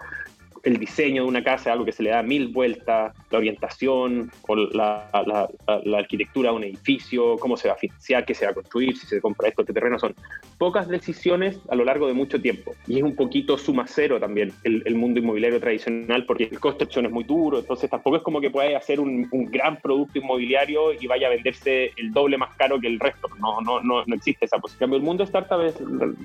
el 0.63 0.77
diseño 0.77 1.23
de 1.23 1.29
una 1.29 1.43
casa 1.43 1.69
es 1.69 1.73
algo 1.73 1.85
que 1.85 1.91
se 1.91 2.03
le 2.03 2.11
da 2.11 2.21
mil 2.23 2.49
vueltas, 2.49 3.13
la 3.29 3.37
orientación 3.37 4.31
o 4.47 4.55
la, 4.55 5.09
la, 5.25 5.97
arquitectura 5.97 6.51
de 6.51 6.55
un 6.55 6.63
edificio, 6.63 7.37
cómo 7.37 7.57
se 7.57 7.67
va 7.67 7.75
a 7.75 7.77
financiar, 7.77 8.25
qué 8.25 8.33
se 8.33 8.45
va 8.45 8.51
a 8.51 8.53
construir, 8.53 8.95
si 8.97 9.07
se 9.07 9.21
compra 9.21 9.49
esto, 9.49 9.65
qué 9.65 9.73
terreno 9.73 9.97
son. 9.99 10.15
Pocas 10.57 10.87
decisiones 10.87 11.59
a 11.69 11.75
lo 11.75 11.83
largo 11.83 12.07
de 12.07 12.13
mucho 12.13 12.41
tiempo. 12.41 12.73
Y 12.87 12.97
es 12.97 13.03
un 13.03 13.15
poquito 13.15 13.57
suma 13.57 13.85
cero 13.87 14.19
también 14.19 14.51
el, 14.63 14.83
el 14.85 14.95
mundo 14.95 15.19
inmobiliario 15.19 15.59
tradicional 15.59 16.25
porque 16.25 16.45
el 16.51 16.59
construcción 16.59 17.05
es 17.05 17.11
muy 17.11 17.23
duro, 17.23 17.59
entonces 17.59 17.89
tampoco 17.89 18.17
es 18.17 18.23
como 18.23 18.39
que 18.39 18.49
pueda 18.49 18.77
hacer 18.77 18.99
un, 18.99 19.27
un, 19.31 19.45
gran 19.45 19.81
producto 19.81 20.19
inmobiliario 20.19 20.93
y 20.93 21.07
vaya 21.07 21.27
a 21.27 21.31
venderse 21.31 21.91
el 21.97 22.11
doble 22.11 22.37
más 22.37 22.55
caro 22.55 22.79
que 22.79 22.87
el 22.87 22.99
resto. 22.99 23.27
No, 23.39 23.61
no, 23.61 23.81
no, 23.81 24.05
no 24.05 24.15
existe 24.15 24.45
esa 24.45 24.59
posibilidad. 24.59 24.95
El 24.95 25.03
mundo 25.03 25.23
startup 25.23 25.61
es, 25.61 25.75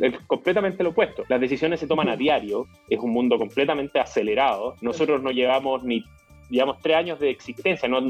es 0.00 0.18
completamente 0.26 0.82
lo 0.82 0.90
opuesto. 0.90 1.24
Las 1.28 1.40
decisiones 1.40 1.80
se 1.80 1.86
toman 1.86 2.08
a 2.08 2.16
diario, 2.16 2.66
es 2.88 3.00
un 3.00 3.10
mundo 3.10 3.38
completamente 3.38 3.98
acelerado 3.98 4.25
nosotros 4.80 5.22
no 5.22 5.30
llevamos 5.30 5.84
ni 5.84 6.04
digamos, 6.48 6.78
tres 6.80 6.96
años 6.96 7.18
de 7.20 7.30
existencia. 7.30 7.88
¿no? 7.88 8.00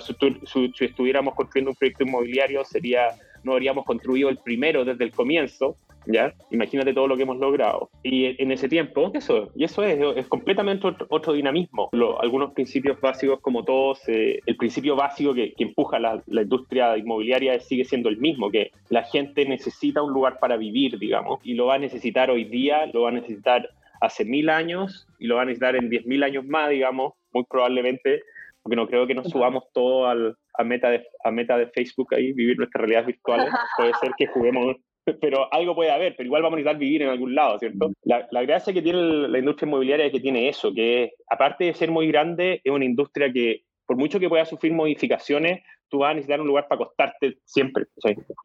si, 0.00 0.84
estuviéramos 0.84 1.34
construyendo 1.34 1.70
un 1.70 1.76
proyecto 1.76 2.04
inmobiliario, 2.04 2.64
sería, 2.64 3.08
no 3.44 3.52
habríamos 3.52 3.84
construido 3.84 4.28
el 4.28 4.38
primero 4.38 4.84
desde 4.84 5.04
el 5.04 5.12
comienzo. 5.12 5.76
¿ya? 6.06 6.34
Imagínate 6.50 6.92
todo 6.92 7.06
lo 7.06 7.16
que 7.16 7.22
hemos 7.22 7.38
logrado. 7.38 7.90
Y 8.02 8.42
en 8.42 8.50
ese 8.50 8.68
tiempo, 8.68 9.12
eso, 9.14 9.50
y 9.54 9.64
eso 9.64 9.84
es, 9.84 9.98
es 10.16 10.26
completamente 10.26 10.88
otro, 11.08 11.32
dinamismo. 11.32 11.90
algunos 12.20 12.52
principios 12.52 13.00
básicos, 13.00 13.40
como 13.40 13.64
todos, 13.64 14.00
eh, 14.08 14.40
el 14.44 14.56
principio 14.56 14.96
básico 14.96 15.32
que, 15.32 15.52
que 15.52 15.64
empuja 15.64 15.98
la, 16.00 16.20
la, 16.26 16.42
industria 16.42 16.96
inmobiliaria 16.96 17.60
sigue 17.60 17.84
siendo 17.84 18.08
el 18.08 18.18
mismo, 18.18 18.50
que 18.50 18.72
la 18.88 19.04
gente 19.04 19.44
necesita 19.46 20.02
un 20.02 20.12
lugar 20.12 20.38
para 20.40 20.56
vivir, 20.56 20.98
digamos, 20.98 21.38
y 21.44 21.54
lo 21.54 21.66
va 21.66 21.74
a 21.74 21.78
necesitar 21.78 22.30
hoy 22.30 22.44
día, 22.44 22.86
lo 22.92 23.02
va 23.02 23.10
a 23.10 23.12
necesitar 23.12 23.68
hace 24.02 24.24
mil 24.24 24.50
años 24.50 25.06
y 25.18 25.26
lo 25.26 25.36
van 25.36 25.42
a 25.42 25.46
necesitar 25.46 25.76
en 25.76 25.88
diez 25.88 26.04
mil 26.04 26.22
años 26.24 26.44
más, 26.44 26.68
digamos, 26.70 27.14
muy 27.32 27.44
probablemente, 27.48 28.22
porque 28.60 28.76
no 28.76 28.88
creo 28.88 29.06
que 29.06 29.14
nos 29.14 29.30
subamos 29.30 29.64
todo 29.72 30.06
al, 30.06 30.36
a, 30.54 30.64
meta 30.64 30.90
de, 30.90 31.06
a 31.24 31.30
meta 31.30 31.56
de 31.56 31.68
Facebook 31.68 32.14
ahí, 32.14 32.32
vivir 32.32 32.58
nuestras 32.58 32.80
realidades 32.80 33.06
virtuales. 33.06 33.46
Puede 33.78 33.94
ser 33.94 34.10
que 34.18 34.26
juguemos, 34.26 34.76
pero 35.20 35.52
algo 35.52 35.74
puede 35.74 35.90
haber, 35.90 36.14
pero 36.16 36.26
igual 36.26 36.42
vamos 36.42 36.56
a 36.56 36.58
necesitar 36.58 36.78
vivir 36.78 37.02
en 37.02 37.08
algún 37.08 37.34
lado, 37.34 37.58
¿cierto? 37.58 37.92
La, 38.02 38.26
la 38.30 38.42
gracia 38.42 38.72
que 38.72 38.82
tiene 38.82 39.28
la 39.28 39.38
industria 39.38 39.68
inmobiliaria 39.68 40.06
es 40.06 40.12
que 40.12 40.20
tiene 40.20 40.48
eso, 40.48 40.72
que 40.74 41.12
aparte 41.28 41.64
de 41.64 41.74
ser 41.74 41.90
muy 41.90 42.06
grande, 42.08 42.60
es 42.62 42.72
una 42.72 42.84
industria 42.84 43.32
que 43.32 43.62
por 43.86 43.96
mucho 43.96 44.20
que 44.20 44.28
pueda 44.28 44.44
sufrir 44.44 44.72
modificaciones, 44.72 45.62
tú 45.88 45.98
vas 45.98 46.12
a 46.12 46.14
necesitar 46.14 46.40
un 46.40 46.46
lugar 46.46 46.66
para 46.68 46.82
acostarte 46.82 47.38
siempre. 47.44 47.84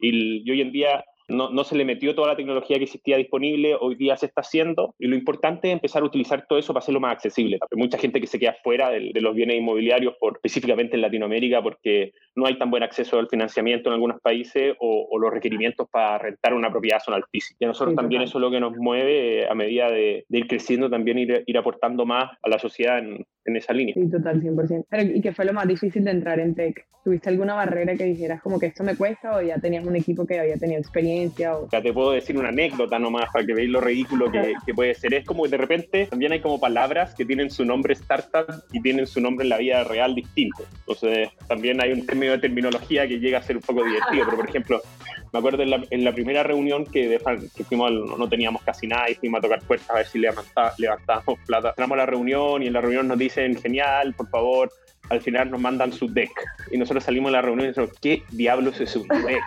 Y, 0.00 0.42
y 0.44 0.50
hoy 0.50 0.60
en 0.60 0.72
día 0.72 1.04
no, 1.28 1.50
no, 1.50 1.64
se 1.64 1.76
le 1.76 1.84
metió 1.84 2.14
toda 2.14 2.28
la 2.28 2.36
tecnología 2.36 2.78
que 2.78 2.84
existía 2.84 3.16
disponible, 3.16 3.76
hoy 3.78 3.94
día 3.94 4.16
se 4.16 4.26
está 4.26 4.40
haciendo, 4.40 4.94
y 4.98 5.06
lo 5.06 5.16
importante 5.16 5.68
es 5.68 5.74
empezar 5.74 6.02
a 6.02 6.06
utilizar 6.06 6.46
todo 6.48 6.58
eso 6.58 6.72
para 6.72 6.82
hacerlo 6.82 7.00
más 7.00 7.12
accesible. 7.12 7.58
Hay 7.60 7.78
mucha 7.78 7.98
gente 7.98 8.20
que 8.20 8.26
se 8.26 8.38
queda 8.38 8.56
fuera 8.62 8.90
de, 8.90 9.12
los 9.20 9.34
bienes 9.34 9.58
inmobiliarios, 9.58 10.14
por, 10.18 10.36
específicamente 10.36 10.96
en 10.96 11.02
Latinoamérica, 11.02 11.62
porque 11.62 12.12
no 12.34 12.46
hay 12.46 12.58
tan 12.58 12.70
buen 12.70 12.82
acceso 12.82 13.18
al 13.18 13.28
financiamiento 13.28 13.88
en 13.88 13.94
algunos 13.94 14.20
países 14.20 14.74
o, 14.80 15.18
los 15.18 15.32
requerimientos 15.32 15.88
para 15.90 16.18
rentar 16.18 16.54
una 16.54 16.70
propiedad 16.70 17.00
son 17.04 17.14
altísimos. 17.14 17.56
Y 17.60 17.64
a 17.64 17.68
nosotros 17.68 17.96
también 17.96 18.22
eso 18.22 18.38
es 18.38 18.42
lo 18.42 18.50
que 18.50 18.60
nos 18.60 18.76
mueve 18.76 19.42
eh, 19.42 19.48
a 19.48 19.54
medida 19.54 19.90
de, 19.90 20.24
ir 20.28 20.46
creciendo, 20.46 20.88
también 20.88 21.18
ir, 21.18 21.42
ir, 21.44 21.58
aportando 21.58 22.06
más 22.06 22.30
a 22.40 22.48
la 22.48 22.58
sociedad 22.58 22.98
en, 22.98 23.26
en 23.48 23.56
esa 23.56 23.72
línea. 23.72 23.94
Sí, 23.94 24.08
total, 24.08 24.40
100%. 24.40 24.86
Pero, 24.88 25.02
¿Y 25.02 25.20
qué 25.20 25.32
fue 25.32 25.44
lo 25.44 25.52
más 25.52 25.66
difícil 25.66 26.04
de 26.04 26.12
entrar 26.12 26.38
en 26.38 26.54
tech? 26.54 26.86
¿Tuviste 27.04 27.30
alguna 27.30 27.54
barrera 27.54 27.96
que 27.96 28.04
dijeras 28.04 28.42
como 28.42 28.58
que 28.58 28.66
esto 28.66 28.84
me 28.84 28.94
cuesta 28.94 29.36
o 29.36 29.40
ya 29.40 29.58
tenías 29.58 29.84
un 29.84 29.96
equipo 29.96 30.26
que 30.26 30.38
había 30.38 30.56
tenido 30.56 30.78
experiencia? 30.78 31.56
O... 31.56 31.68
Ya 31.70 31.80
te 31.80 31.92
puedo 31.92 32.12
decir 32.12 32.36
una 32.36 32.50
anécdota 32.50 32.98
nomás 32.98 33.30
para 33.32 33.46
que 33.46 33.54
veáis 33.54 33.70
lo 33.70 33.80
ridículo 33.80 34.30
que, 34.30 34.52
que, 34.66 34.74
puede 34.74 34.94
ser. 34.94 35.14
Es 35.14 35.24
como 35.24 35.44
que 35.44 35.50
de 35.50 35.56
repente 35.56 36.06
también 36.06 36.32
hay 36.32 36.40
como 36.40 36.60
palabras 36.60 37.14
que 37.14 37.24
tienen 37.24 37.50
su 37.50 37.64
nombre 37.64 37.94
startup 37.94 38.62
y 38.72 38.82
tienen 38.82 39.06
su 39.06 39.20
nombre 39.20 39.44
en 39.44 39.50
la 39.50 39.58
vida 39.58 39.84
real 39.84 40.14
distinto. 40.14 40.64
Entonces 40.80 41.30
también 41.48 41.80
hay 41.80 41.92
un 41.92 42.04
término 42.04 42.32
de 42.32 42.38
terminología 42.38 43.08
que 43.08 43.18
llega 43.18 43.38
a 43.38 43.42
ser 43.42 43.56
un 43.56 43.62
poco 43.62 43.84
divertido. 43.84 44.24
Pero 44.26 44.36
por 44.36 44.48
ejemplo, 44.48 44.82
me 45.32 45.38
acuerdo 45.38 45.62
en 45.62 45.70
la, 45.70 45.84
en 45.90 46.04
la 46.04 46.12
primera 46.12 46.42
reunión 46.42 46.84
que, 46.84 47.20
que 47.56 47.64
fuimos, 47.64 47.90
no 47.90 48.28
teníamos 48.28 48.62
casi 48.62 48.86
nada 48.86 49.10
y 49.10 49.14
fuimos 49.14 49.38
a 49.38 49.42
tocar 49.42 49.62
puertas 49.62 49.90
a 49.90 49.94
ver 49.94 50.06
si 50.06 50.18
levantábamos 50.18 51.38
plata. 51.46 51.70
Entramos 51.70 51.94
a 51.94 51.98
la 51.98 52.06
reunión 52.06 52.62
y 52.62 52.66
en 52.66 52.72
la 52.72 52.80
reunión 52.80 53.08
nos 53.08 53.18
dicen, 53.18 53.56
genial, 53.60 54.14
por 54.14 54.28
favor, 54.28 54.70
al 55.10 55.20
final 55.20 55.50
nos 55.50 55.60
mandan 55.60 55.92
su 55.92 56.12
deck. 56.12 56.30
Y 56.70 56.78
nosotros 56.78 57.04
salimos 57.04 57.30
de 57.30 57.36
la 57.36 57.42
reunión 57.42 57.66
y 57.66 57.68
decimos, 57.68 57.90
¿qué 58.00 58.22
diablos 58.30 58.80
es 58.80 58.94
un 58.96 59.08
deck? 59.08 59.42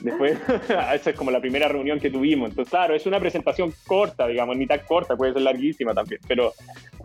Después, 0.00 0.38
esa 0.94 1.10
es 1.10 1.16
como 1.16 1.30
la 1.30 1.40
primera 1.40 1.68
reunión 1.68 2.00
que 2.00 2.10
tuvimos. 2.10 2.50
Entonces, 2.50 2.70
claro, 2.70 2.94
es 2.94 3.06
una 3.06 3.20
presentación 3.20 3.72
corta, 3.86 4.26
digamos, 4.26 4.56
ni 4.56 4.66
tan 4.66 4.80
corta, 4.80 5.16
puede 5.16 5.32
ser 5.32 5.42
larguísima 5.42 5.94
también. 5.94 6.20
Pero 6.26 6.52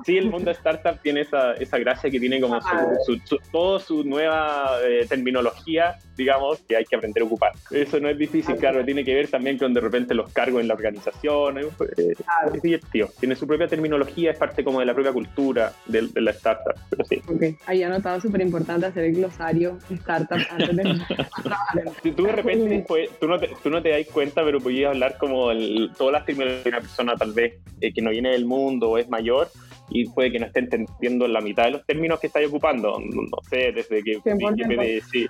sí, 0.05 0.17
el 0.17 0.29
mundo 0.29 0.45
de 0.45 0.57
startup 0.57 1.01
tiene 1.01 1.21
esa, 1.21 1.53
esa 1.53 1.77
gracia 1.77 2.09
que 2.09 2.19
tiene 2.19 2.39
como 2.39 2.59
su, 3.05 3.19
su, 3.25 3.37
toda 3.51 3.79
su 3.79 4.03
nueva 4.03 4.77
eh, 4.85 5.05
terminología, 5.07 5.97
digamos, 6.15 6.59
que 6.61 6.77
hay 6.77 6.85
que 6.85 6.95
aprender 6.95 7.23
a 7.23 7.25
ocupar. 7.25 7.53
Eso 7.71 7.99
no 7.99 8.09
es 8.09 8.17
difícil, 8.17 8.55
claro, 8.55 8.83
tiene 8.85 9.03
que 9.03 9.13
ver 9.13 9.29
también 9.29 9.57
con 9.57 9.73
de 9.73 9.81
repente 9.81 10.13
los 10.13 10.31
cargos 10.31 10.61
en 10.61 10.67
la 10.67 10.73
organización. 10.73 11.57
Eh, 11.57 12.13
es 12.53 12.61
divertido. 12.61 13.09
Tiene 13.19 13.35
su 13.35 13.47
propia 13.47 13.67
terminología, 13.67 14.31
es 14.31 14.37
parte 14.37 14.63
como 14.63 14.79
de 14.79 14.85
la 14.85 14.93
propia 14.93 15.13
cultura 15.13 15.73
de, 15.85 16.07
de 16.07 16.21
la 16.21 16.31
startup. 16.31 16.75
Pero 16.89 17.05
sí. 17.05 17.21
Okay. 17.27 17.57
Ahí 17.87 17.93
anotado 17.93 18.19
súper 18.19 18.41
importante 18.41 18.85
hacer 18.85 19.05
el 19.05 19.13
glosario 19.13 19.77
startup 19.89 20.39
antes 20.51 20.75
de 20.75 20.83
Si 22.03 22.11
tú 22.11 22.23
de 22.23 22.31
repente, 22.33 22.85
pues, 22.87 23.09
tú, 23.19 23.27
no 23.27 23.39
te, 23.39 23.49
tú 23.63 23.69
no 23.69 23.81
te 23.81 23.89
das 23.89 24.05
cuenta, 24.07 24.43
pero 24.43 24.59
podías 24.59 24.91
hablar 24.91 25.17
como 25.17 25.51
el, 25.51 25.91
todas 25.97 26.13
las 26.13 26.25
terminologías 26.25 26.63
de 26.65 26.69
una 26.69 26.81
persona 26.81 27.15
tal 27.15 27.31
vez 27.31 27.53
eh, 27.79 27.93
que 27.93 28.01
no 28.01 28.11
viene 28.11 28.31
del 28.31 28.45
mundo 28.45 28.91
o 28.91 28.97
es 28.97 29.07
mayor 29.09 29.47
y 29.89 30.09
puede 30.09 30.31
que 30.31 30.39
no 30.39 30.47
esté 30.47 30.59
entendiendo 30.59 31.27
la 31.29 31.39
mitad 31.39 31.63
de 31.63 31.71
los 31.71 31.85
términos 31.85 32.19
que 32.19 32.27
estáis 32.27 32.49
ocupando. 32.49 32.99
No, 32.99 33.37
sé, 33.49 33.71
desde 33.71 34.03
que, 34.03 34.19
que 34.21 35.01
sí, 35.09 35.25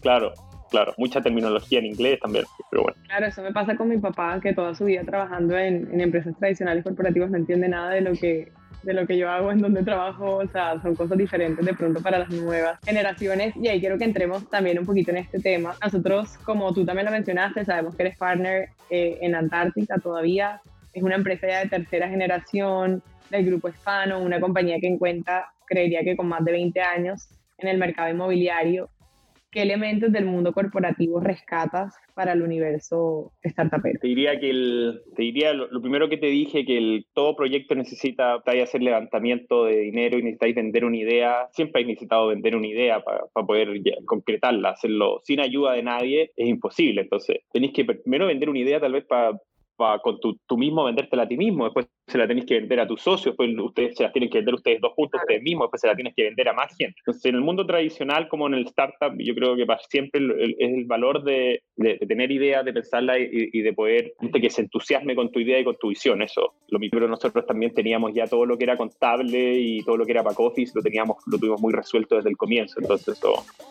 claro, 0.00 0.32
claro, 0.70 0.94
mucha 0.96 1.20
terminología 1.20 1.80
en 1.80 1.86
inglés 1.86 2.20
también, 2.20 2.44
pero 2.70 2.84
bueno. 2.84 2.98
Claro, 3.06 3.26
eso 3.26 3.42
me 3.42 3.52
pasa 3.52 3.76
con 3.76 3.88
mi 3.88 3.98
papá, 3.98 4.38
que 4.40 4.52
toda 4.52 4.76
su 4.76 4.84
vida 4.84 5.02
trabajando 5.02 5.58
en, 5.58 5.92
en 5.92 6.00
empresas 6.00 6.36
tradicionales 6.38 6.84
corporativas 6.84 7.30
no 7.30 7.36
entiende 7.36 7.68
nada 7.68 7.90
de 7.90 8.00
lo 8.00 8.12
que 8.12 8.52
de 8.86 8.94
lo 8.94 9.06
que 9.06 9.18
yo 9.18 9.28
hago 9.28 9.50
en 9.50 9.60
donde 9.60 9.82
trabajo, 9.82 10.36
o 10.36 10.46
sea, 10.46 10.80
son 10.80 10.94
cosas 10.94 11.18
diferentes 11.18 11.66
de 11.66 11.74
pronto 11.74 12.00
para 12.00 12.20
las 12.20 12.30
nuevas 12.30 12.78
generaciones. 12.84 13.54
Y 13.56 13.66
ahí 13.66 13.80
quiero 13.80 13.98
que 13.98 14.04
entremos 14.04 14.48
también 14.48 14.78
un 14.78 14.86
poquito 14.86 15.10
en 15.10 15.18
este 15.18 15.40
tema. 15.40 15.74
Nosotros, 15.82 16.38
como 16.44 16.72
tú 16.72 16.84
también 16.86 17.06
lo 17.06 17.12
mencionaste, 17.12 17.64
sabemos 17.64 17.96
que 17.96 18.04
eres 18.04 18.16
partner 18.16 18.68
eh, 18.88 19.18
en 19.20 19.34
Antártica 19.34 19.98
todavía, 19.98 20.60
es 20.92 21.02
una 21.02 21.16
empresa 21.16 21.48
ya 21.48 21.58
de 21.58 21.68
tercera 21.68 22.08
generación 22.08 23.02
del 23.28 23.44
grupo 23.44 23.68
Hispano, 23.68 24.20
una 24.20 24.40
compañía 24.40 24.78
que 24.80 24.86
encuentra, 24.86 25.52
creería 25.66 26.02
que 26.02 26.16
con 26.16 26.28
más 26.28 26.44
de 26.44 26.52
20 26.52 26.80
años 26.80 27.28
en 27.58 27.68
el 27.68 27.78
mercado 27.78 28.08
inmobiliario 28.08 28.88
¿qué 29.56 29.62
elementos 29.62 30.12
del 30.12 30.26
mundo 30.26 30.52
corporativo 30.52 31.18
rescatas 31.18 31.94
para 32.14 32.34
el 32.34 32.42
universo 32.42 33.32
startupero? 33.42 33.98
Te 33.98 34.08
diría 34.08 34.38
que 34.38 34.50
el, 34.50 35.00
te 35.16 35.22
diría 35.22 35.54
lo, 35.54 35.80
primero 35.80 36.10
que 36.10 36.18
te 36.18 36.26
dije, 36.26 36.66
que 36.66 37.04
todo 37.14 37.34
proyecto 37.34 37.74
necesita 37.74 38.34
hacer 38.34 38.82
levantamiento 38.82 39.64
de 39.64 39.78
dinero 39.78 40.18
y 40.18 40.24
necesitáis 40.24 40.56
vender 40.56 40.84
una 40.84 40.98
idea. 40.98 41.48
Siempre 41.52 41.80
hay 41.80 41.86
necesitado 41.86 42.26
vender 42.26 42.54
una 42.54 42.66
idea 42.66 43.00
para, 43.00 43.46
poder 43.46 43.80
concretarla. 44.04 44.70
Hacerlo 44.72 45.22
sin 45.24 45.40
ayuda 45.40 45.72
de 45.72 45.82
nadie 45.82 46.32
es 46.36 46.48
imposible. 46.48 47.00
Entonces, 47.00 47.38
tenéis 47.50 47.72
que 47.72 47.86
primero 47.86 48.26
vender 48.26 48.50
una 48.50 48.58
idea 48.58 48.78
tal 48.78 48.92
vez 48.92 49.06
para 49.06 49.40
con 50.02 50.20
tu, 50.20 50.38
tú 50.46 50.56
mismo 50.56 50.84
vendértela 50.84 51.24
a 51.24 51.28
ti 51.28 51.36
mismo, 51.36 51.64
después 51.64 51.86
se 52.06 52.18
la 52.18 52.26
tenéis 52.26 52.46
que 52.46 52.54
vender 52.54 52.80
a 52.80 52.86
tus 52.86 53.02
socios, 53.02 53.36
después 53.36 53.50
ustedes 53.58 53.96
se 53.96 54.04
la 54.04 54.12
tienen 54.12 54.30
que 54.30 54.38
vender 54.38 54.54
ustedes 54.54 54.80
dos 54.80 54.92
juntos, 54.94 55.20
ustedes 55.20 55.42
mismos, 55.42 55.66
después 55.66 55.80
se 55.80 55.88
la 55.88 55.94
tienes 55.96 56.14
que 56.14 56.24
vender 56.24 56.48
a 56.48 56.52
más 56.52 56.74
gente. 56.76 56.94
Entonces, 56.98 57.24
en 57.24 57.34
el 57.34 57.40
mundo 57.40 57.66
tradicional 57.66 58.28
como 58.28 58.46
en 58.46 58.54
el 58.54 58.66
startup, 58.66 59.14
yo 59.18 59.34
creo 59.34 59.56
que 59.56 59.66
para 59.66 59.80
siempre 59.80 60.20
es 60.58 60.72
el 60.72 60.84
valor 60.84 61.24
de, 61.24 61.62
de, 61.76 61.98
tener 61.98 62.30
ideas, 62.30 62.64
de 62.64 62.72
pensarla 62.72 63.18
y, 63.18 63.60
de 63.60 63.72
poder, 63.72 64.14
de 64.20 64.40
que 64.40 64.50
se 64.50 64.62
entusiasme 64.62 65.16
con 65.16 65.30
tu 65.30 65.40
idea 65.40 65.58
y 65.58 65.64
con 65.64 65.76
tu 65.76 65.88
visión, 65.88 66.22
eso. 66.22 66.54
Lo 66.68 66.78
mismo, 66.78 66.96
pero 66.96 67.08
nosotros 67.08 67.44
también 67.44 67.74
teníamos 67.74 68.12
ya 68.14 68.26
todo 68.26 68.46
lo 68.46 68.56
que 68.56 68.64
era 68.64 68.76
contable 68.76 69.58
y 69.58 69.82
todo 69.82 69.96
lo 69.96 70.06
que 70.06 70.12
era 70.12 70.22
back 70.22 70.38
office, 70.38 70.72
lo, 70.74 70.82
teníamos, 70.82 71.16
lo 71.26 71.38
tuvimos 71.38 71.60
muy 71.60 71.72
resuelto 71.72 72.16
desde 72.16 72.30
el 72.30 72.36
comienzo. 72.36 72.80
Entonces, 72.80 73.20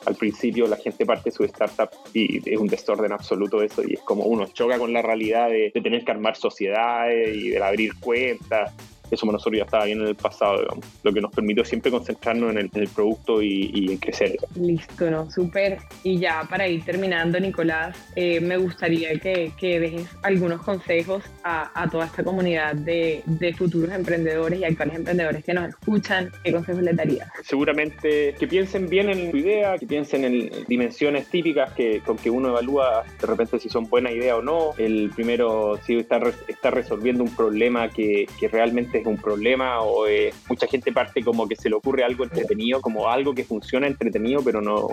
al 0.05 0.15
principio 0.15 0.67
la 0.67 0.77
gente 0.77 1.05
parte 1.05 1.29
de 1.29 1.31
su 1.31 1.43
startup 1.45 1.89
y 2.13 2.38
es 2.50 2.59
un 2.59 2.67
desorden 2.67 3.12
absoluto 3.12 3.62
eso 3.62 3.81
y 3.88 3.93
es 3.93 4.01
como 4.01 4.25
uno 4.25 4.45
choca 4.47 4.77
con 4.77 4.91
la 4.93 5.01
realidad 5.01 5.50
de, 5.50 5.71
de 5.74 5.81
tener 5.81 5.95
que 6.04 6.12
armar 6.12 6.36
sociedades 6.36 7.36
y 7.36 7.50
de 7.50 7.64
abrir 7.64 7.94
cuentas 8.00 8.74
eso 9.12 9.25
nosotros 9.25 9.57
ya 9.57 9.65
estaba 9.65 9.85
bien 9.85 10.01
en 10.01 10.07
el 10.07 10.15
pasado, 10.15 10.59
digamos, 10.59 10.85
lo 11.03 11.13
que 11.13 11.22
nos 11.22 11.31
permitió 11.31 11.65
siempre 11.65 11.91
concentrarnos 11.91 12.55
en 12.55 12.70
el, 12.74 12.87
producto 12.89 13.41
y, 13.41 13.91
en 13.91 13.98
crecer. 13.98 14.37
Listo, 14.55 15.09
¿no? 15.09 15.29
Súper. 15.29 15.77
Y 16.03 16.20
ya 16.20 16.44
para 16.50 16.68
ir 16.68 16.83
terminando, 16.83 17.39
Nicolás, 17.39 17.98
eh, 18.15 18.39
me 18.39 18.57
gustaría 18.57 19.20
que, 19.20 19.51
que, 19.57 19.79
dejes 19.79 20.07
algunos 20.24 20.61
consejos 20.61 21.24
a, 21.44 21.72
a 21.81 21.89
toda 21.89 22.05
esta 22.05 22.24
comunidad 22.24 22.75
de, 22.75 23.22
de, 23.25 23.53
futuros 23.53 23.94
emprendedores 23.94 24.59
y 24.59 24.63
actuales 24.63 24.96
emprendedores 24.96 25.44
que 25.44 25.53
nos 25.53 25.70
escuchan. 25.70 26.31
¿Qué 26.44 26.51
consejos 26.51 26.81
les 26.81 26.96
darías? 26.96 27.29
Seguramente 27.44 28.35
que 28.39 28.48
piensen 28.48 28.87
bien 28.87 29.09
en 29.09 29.31
su 29.31 29.37
idea, 29.37 29.77
que 29.77 29.85
piensen 29.85 30.25
en 30.25 30.50
dimensiones 30.68 31.27
típicas 31.27 31.74
que, 31.74 32.00
con 32.00 32.18
que 32.18 32.29
uno 32.29 32.50
evalúa 32.50 33.03
de 33.20 33.27
repente 33.27 33.59
si 33.59 33.70
son 33.70 33.89
buena 33.89 34.11
idea 34.11 34.37
o 34.37 34.41
no. 34.41 34.74
El 34.77 35.11
primero, 35.15 35.79
si 35.85 35.98
está, 35.98 36.22
está 36.48 36.72
resolviendo 36.72 37.24
un 37.24 37.35
problema 37.35 37.89
que, 37.89 38.27
que 38.39 38.48
realmente 38.48 38.95
es 39.00 39.05
un 39.05 39.18
problema 39.18 39.81
o 39.81 40.08
eh, 40.08 40.34
mucha 40.50 40.68
gente 40.68 40.92
parte 40.92 41.24
como 41.24 41.48
que 41.48 41.55
se 41.55 41.70
le 41.70 41.75
ocurre 41.75 42.03
algo 42.03 42.24
entretenido, 42.24 42.81
como 42.81 43.10
algo 43.10 43.34
que 43.34 43.44
funciona 43.44 43.88
entretenido, 43.88 44.42
pero 44.44 44.62
no, 44.62 44.88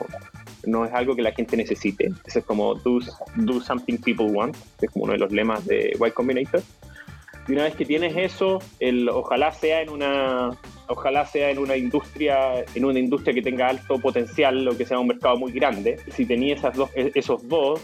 no 0.65 0.85
es 0.85 0.93
algo 0.93 1.17
que 1.17 1.23
la 1.23 1.33
gente 1.33 1.57
necesite. 1.57 2.12
Eso 2.25 2.38
es 2.41 2.45
como 2.45 2.75
do, 2.75 3.01
do 3.37 3.61
something 3.61 3.99
people 3.99 4.27
want, 4.27 4.57
es 4.81 4.91
como 4.91 5.05
uno 5.05 5.15
de 5.15 5.19
los 5.19 5.33
lemas 5.33 5.65
de 5.67 5.97
Y 5.99 6.11
Combinator. 6.11 6.62
Y 7.49 7.53
una 7.53 7.65
vez 7.65 7.75
que 7.75 7.85
tienes 7.85 8.17
eso, 8.17 8.61
el, 8.79 9.09
ojalá 9.09 9.53
sea 9.53 9.83
en 9.83 9.91
una 9.91 10.51
ojalá 10.88 11.25
sea 11.25 11.51
en 11.51 11.59
una 11.59 11.77
industria 11.77 12.65
en 12.75 12.85
una 12.85 12.99
industria 12.99 13.33
que 13.33 13.41
tenga 13.41 13.69
alto 13.69 13.99
potencial 13.99 14.67
o 14.69 14.77
que 14.77 14.85
sea 14.85 14.99
un 14.99 15.07
mercado 15.07 15.37
muy 15.37 15.53
grande 15.53 15.99
si 16.11 16.27
tenía 16.27 16.55
esas 16.55 16.77
dos, 16.77 16.91
e, 16.95 17.12
esos 17.15 17.47
dos 17.49 17.81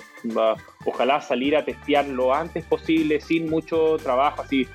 ojalá 0.84 1.20
salir 1.20 1.56
a 1.56 1.64
testear 1.64 2.06
lo 2.06 2.34
antes 2.34 2.64
posible 2.64 3.20
sin 3.20 3.48
mucho 3.48 3.96
trabajo 4.02 4.42
así 4.42 4.66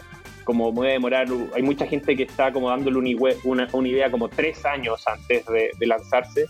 como 0.44 0.74
puede 0.74 0.94
demorar, 0.94 1.28
hay 1.56 1.64
mucha 1.64 1.86
gente 1.86 2.16
que 2.16 2.24
está 2.24 2.52
como 2.52 2.70
dándole 2.70 2.98
una, 3.44 3.68
una, 3.74 3.88
idea 3.88 4.12
como 4.12 4.30
tres 4.30 4.66
años 4.66 5.04
antes 5.08 5.46
de, 5.46 5.86
lanzarse. 5.86 6.46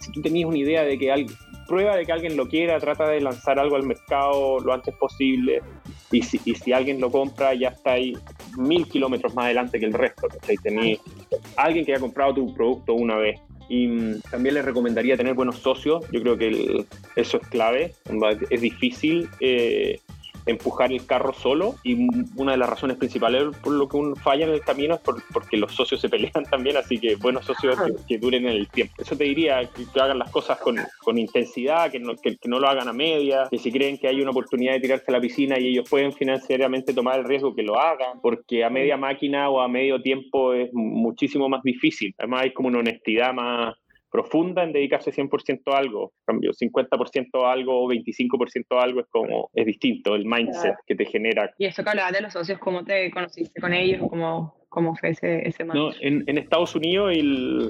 Si 0.00 0.10
tú 0.12 0.22
tenías 0.22 0.48
una 0.48 0.58
idea 0.58 0.82
de 0.84 0.98
que 0.98 1.12
alguien, 1.12 1.36
prueba 1.66 1.96
de 1.96 2.04
que 2.04 2.12
alguien 2.12 2.36
lo 2.36 2.48
quiera, 2.48 2.78
trata 2.78 3.08
de 3.08 3.20
lanzar 3.20 3.58
algo 3.58 3.76
al 3.76 3.84
mercado 3.84 4.58
lo 4.60 4.72
antes 4.72 4.94
posible 4.96 5.60
y 6.10 6.22
si, 6.22 6.40
y 6.44 6.54
si 6.54 6.72
alguien 6.72 7.00
lo 7.00 7.10
compra 7.10 7.54
ya 7.54 7.68
está 7.68 7.92
ahí 7.92 8.16
mil 8.56 8.86
kilómetros 8.86 9.34
más 9.34 9.46
adelante 9.46 9.78
que 9.78 9.86
el 9.86 9.92
resto. 9.92 10.28
Tenés 10.62 10.98
alguien 11.56 11.84
que 11.84 11.92
haya 11.92 12.00
comprado 12.00 12.34
tu 12.34 12.54
producto 12.54 12.94
una 12.94 13.16
vez. 13.16 13.40
Y 13.68 13.86
mm, 13.86 14.20
también 14.30 14.54
les 14.54 14.64
recomendaría 14.64 15.16
tener 15.16 15.34
buenos 15.34 15.58
socios. 15.58 16.04
Yo 16.12 16.20
creo 16.20 16.36
que 16.36 16.84
eso 17.16 17.38
es 17.38 17.48
clave. 17.48 17.94
Es 18.50 18.60
difícil 18.60 19.28
eh, 19.40 20.00
empujar 20.46 20.92
el 20.92 21.06
carro 21.06 21.32
solo 21.32 21.76
y 21.82 22.08
una 22.36 22.52
de 22.52 22.58
las 22.58 22.68
razones 22.68 22.96
principales 22.96 23.44
por 23.62 23.72
lo 23.72 23.88
que 23.88 23.96
uno 23.96 24.16
falla 24.16 24.46
en 24.46 24.52
el 24.52 24.60
camino 24.60 24.94
es 24.94 25.00
porque 25.32 25.56
los 25.56 25.74
socios 25.74 26.00
se 26.00 26.08
pelean 26.08 26.44
también, 26.50 26.76
así 26.76 26.98
que 26.98 27.16
buenos 27.16 27.44
socios 27.44 27.76
que, 28.06 28.18
duren 28.18 28.46
en 28.46 28.52
el 28.52 28.68
tiempo. 28.68 28.94
Eso 28.98 29.16
te 29.16 29.24
diría 29.24 29.64
que, 29.64 30.00
hagan 30.00 30.18
las 30.18 30.30
cosas 30.30 30.58
con, 30.58 30.76
con 31.02 31.18
intensidad, 31.18 31.90
que 31.90 31.98
no, 31.98 32.14
que, 32.16 32.36
no, 32.46 32.58
lo 32.58 32.68
hagan 32.68 32.88
a 32.88 32.92
media, 32.92 33.48
que 33.50 33.58
si 33.58 33.70
creen 33.72 33.98
que 33.98 34.08
hay 34.08 34.20
una 34.20 34.30
oportunidad 34.30 34.74
de 34.74 34.80
tirarse 34.80 35.06
a 35.08 35.12
la 35.12 35.20
piscina 35.20 35.58
y 35.58 35.68
ellos 35.68 35.88
pueden 35.88 36.12
financieramente 36.12 36.94
tomar 36.94 37.18
el 37.18 37.24
riesgo, 37.24 37.54
que 37.54 37.62
lo 37.62 37.78
hagan, 37.78 38.20
porque 38.20 38.64
a 38.64 38.70
media 38.70 38.96
máquina 38.96 39.48
o 39.48 39.60
a 39.60 39.68
medio 39.68 40.00
tiempo 40.02 40.52
es 40.52 40.70
muchísimo 40.72 41.48
más 41.48 41.62
difícil. 41.62 42.14
Además 42.18 42.42
hay 42.42 42.52
como 42.52 42.68
una 42.68 42.78
honestidad 42.78 43.32
más, 43.32 43.74
profunda 44.12 44.62
en 44.62 44.72
dedicarse 44.72 45.10
100% 45.10 45.62
a 45.74 45.78
algo. 45.78 46.12
En 46.20 46.34
cambio, 46.34 46.50
50% 46.52 47.44
a 47.44 47.52
algo 47.52 47.82
o 47.82 47.88
25% 47.88 48.78
a 48.78 48.82
algo 48.82 49.00
es 49.00 49.06
como, 49.10 49.50
es 49.54 49.66
distinto 49.66 50.14
el 50.14 50.26
mindset 50.26 50.76
que 50.86 50.94
te 50.94 51.06
genera. 51.06 51.50
Y 51.58 51.64
eso 51.64 51.82
que 51.82 51.90
hablabas 51.90 52.12
de 52.12 52.20
los 52.20 52.32
socios, 52.32 52.58
¿cómo 52.58 52.84
te 52.84 53.10
conociste 53.10 53.60
con 53.60 53.72
ellos? 53.72 54.02
¿Cómo, 54.08 54.54
cómo 54.72 54.96
fue 54.96 55.10
ese, 55.10 55.46
ese 55.46 55.64
No, 55.64 55.90
en, 56.00 56.24
en, 56.26 56.38
Estados 56.38 56.74
Unidos 56.74 57.12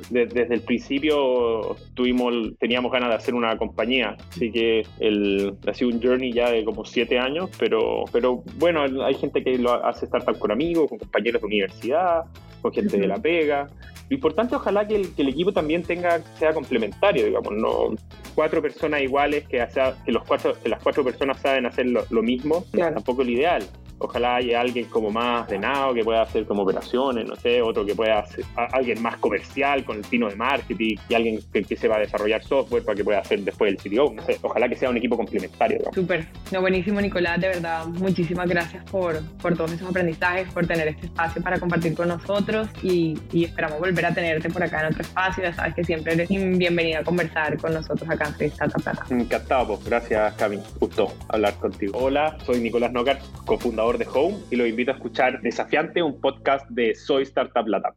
desde 0.08 0.54
el 0.54 0.60
principio 0.60 1.76
tuvimos, 1.94 2.56
teníamos 2.60 2.92
ganas 2.92 3.08
de 3.08 3.16
hacer 3.16 3.34
una 3.34 3.56
compañía, 3.58 4.16
así 4.30 4.52
que 4.52 4.86
el, 5.00 5.52
ha 5.66 5.74
sido 5.74 5.90
un 5.90 6.00
journey 6.00 6.32
ya 6.32 6.48
de 6.52 6.64
como 6.64 6.84
siete 6.84 7.18
años, 7.18 7.50
pero, 7.58 8.04
pero 8.12 8.44
bueno, 8.54 8.84
hay 9.04 9.14
gente 9.14 9.42
que 9.42 9.58
lo 9.58 9.84
hace 9.84 10.04
startup 10.04 10.38
con 10.38 10.52
amigos, 10.52 10.88
con 10.88 10.98
compañeros 10.98 11.42
de 11.42 11.46
universidad, 11.46 12.22
con 12.62 12.72
gente 12.72 12.96
de 12.96 13.08
la 13.08 13.16
pega. 13.16 13.68
Lo 14.08 14.14
importante 14.14 14.54
ojalá 14.54 14.86
que 14.86 14.94
el, 14.94 15.12
que 15.12 15.22
el, 15.22 15.30
equipo 15.30 15.52
también 15.52 15.82
tenga, 15.82 16.20
sea 16.36 16.52
complementario, 16.52 17.26
digamos, 17.26 17.52
no 17.52 17.96
cuatro 18.36 18.62
personas 18.62 19.02
iguales 19.02 19.48
que, 19.48 19.58
los 20.06 20.22
cuatro, 20.24 20.54
que 20.62 20.68
las 20.68 20.80
cuatro 20.80 21.02
personas 21.02 21.40
saben 21.40 21.66
hacer 21.66 21.86
lo, 21.86 22.04
lo 22.10 22.22
mismo, 22.22 22.64
tampoco 22.72 23.22
es 23.22 23.28
lo 23.28 23.34
ideal. 23.34 23.62
Ojalá 24.02 24.36
haya 24.36 24.60
alguien 24.60 24.86
como 24.86 25.10
más 25.10 25.48
de 25.48 25.58
nao 25.58 25.94
que 25.94 26.02
pueda 26.02 26.22
hacer 26.22 26.44
como 26.44 26.62
operaciones, 26.62 27.26
no 27.26 27.36
sé, 27.36 27.62
otro 27.62 27.84
que 27.86 27.94
pueda 27.94 28.20
hacer, 28.20 28.44
alguien 28.72 29.00
más 29.00 29.16
comercial 29.16 29.84
con 29.84 29.96
el 29.96 30.02
tino 30.02 30.28
de 30.28 30.36
marketing 30.36 30.96
y 31.08 31.14
alguien 31.14 31.40
que, 31.52 31.62
que 31.62 31.76
se 31.76 31.88
va 31.88 31.96
a 31.96 32.00
desarrollar 32.00 32.42
software 32.42 32.84
para 32.84 32.96
que 32.96 33.04
pueda 33.04 33.20
hacer 33.20 33.40
después 33.40 33.72
el 33.72 33.78
CTO, 33.78 34.12
no 34.12 34.22
sé, 34.22 34.38
ojalá 34.42 34.68
que 34.68 34.76
sea 34.76 34.90
un 34.90 34.96
equipo 34.96 35.16
complementario. 35.16 35.78
Súper, 35.94 36.26
no, 36.50 36.60
buenísimo 36.60 37.00
Nicolás, 37.00 37.40
de 37.40 37.48
verdad, 37.48 37.86
muchísimas 37.86 38.48
gracias 38.48 38.84
por, 38.90 39.20
por 39.38 39.56
todos 39.56 39.72
esos 39.72 39.88
aprendizajes, 39.88 40.52
por 40.52 40.66
tener 40.66 40.88
este 40.88 41.06
espacio 41.06 41.42
para 41.42 41.58
compartir 41.58 41.94
con 41.94 42.08
nosotros 42.08 42.68
y, 42.82 43.18
y 43.32 43.44
esperamos 43.44 43.78
volver 43.78 44.06
a 44.06 44.14
tenerte 44.14 44.50
por 44.50 44.62
acá 44.62 44.80
en 44.80 44.86
otro 44.88 45.02
espacio, 45.02 45.44
ya 45.44 45.52
sabes 45.52 45.74
que 45.74 45.84
siempre 45.84 46.14
eres 46.14 46.28
bienvenida 46.28 47.00
a 47.00 47.04
conversar 47.04 47.56
con 47.58 47.72
nosotros 47.74 48.08
acá 48.08 48.34
en 48.38 48.46
Startup 48.46 48.82
Plata. 48.82 49.04
Encantado, 49.10 49.66
pues, 49.68 49.84
gracias 49.84 50.34
Cami, 50.34 50.58
gusto 50.80 51.12
hablar 51.28 51.54
contigo. 51.54 51.98
Hola, 51.98 52.36
soy 52.44 52.60
Nicolás 52.60 52.92
Nocar, 52.92 53.18
cofundador 53.44 53.91
de 53.98 54.06
Home 54.12 54.38
y 54.50 54.56
los 54.56 54.68
invito 54.68 54.90
a 54.90 54.94
escuchar 54.94 55.40
Desafiante, 55.42 56.02
un 56.02 56.20
podcast 56.20 56.68
de 56.68 56.94
Soy 56.94 57.22
Startup 57.24 57.66
Latam. 57.66 57.94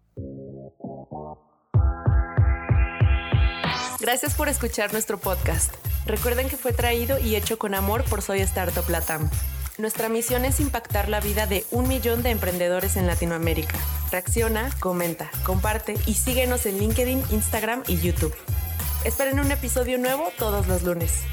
Gracias 3.99 4.35
por 4.35 4.49
escuchar 4.49 4.91
nuestro 4.91 5.17
podcast. 5.17 5.73
Recuerden 6.05 6.49
que 6.49 6.57
fue 6.57 6.73
traído 6.73 7.17
y 7.19 7.35
hecho 7.35 7.57
con 7.57 7.73
amor 7.73 8.03
por 8.03 8.21
Soy 8.21 8.39
Startup 8.41 8.87
Latam. 8.89 9.29
Nuestra 9.77 10.07
misión 10.07 10.45
es 10.45 10.59
impactar 10.59 11.09
la 11.09 11.19
vida 11.19 11.47
de 11.47 11.65
un 11.71 11.87
millón 11.87 12.23
de 12.23 12.29
emprendedores 12.29 12.95
en 12.95 13.07
Latinoamérica. 13.07 13.77
Reacciona, 14.11 14.69
comenta, 14.79 15.29
comparte 15.43 15.95
y 16.05 16.13
síguenos 16.13 16.65
en 16.65 16.77
LinkedIn, 16.77 17.23
Instagram 17.31 17.83
y 17.87 17.97
YouTube. 17.97 18.35
Esperen 19.03 19.39
un 19.39 19.51
episodio 19.51 19.97
nuevo 19.97 20.31
todos 20.37 20.67
los 20.67 20.83
lunes. 20.83 21.23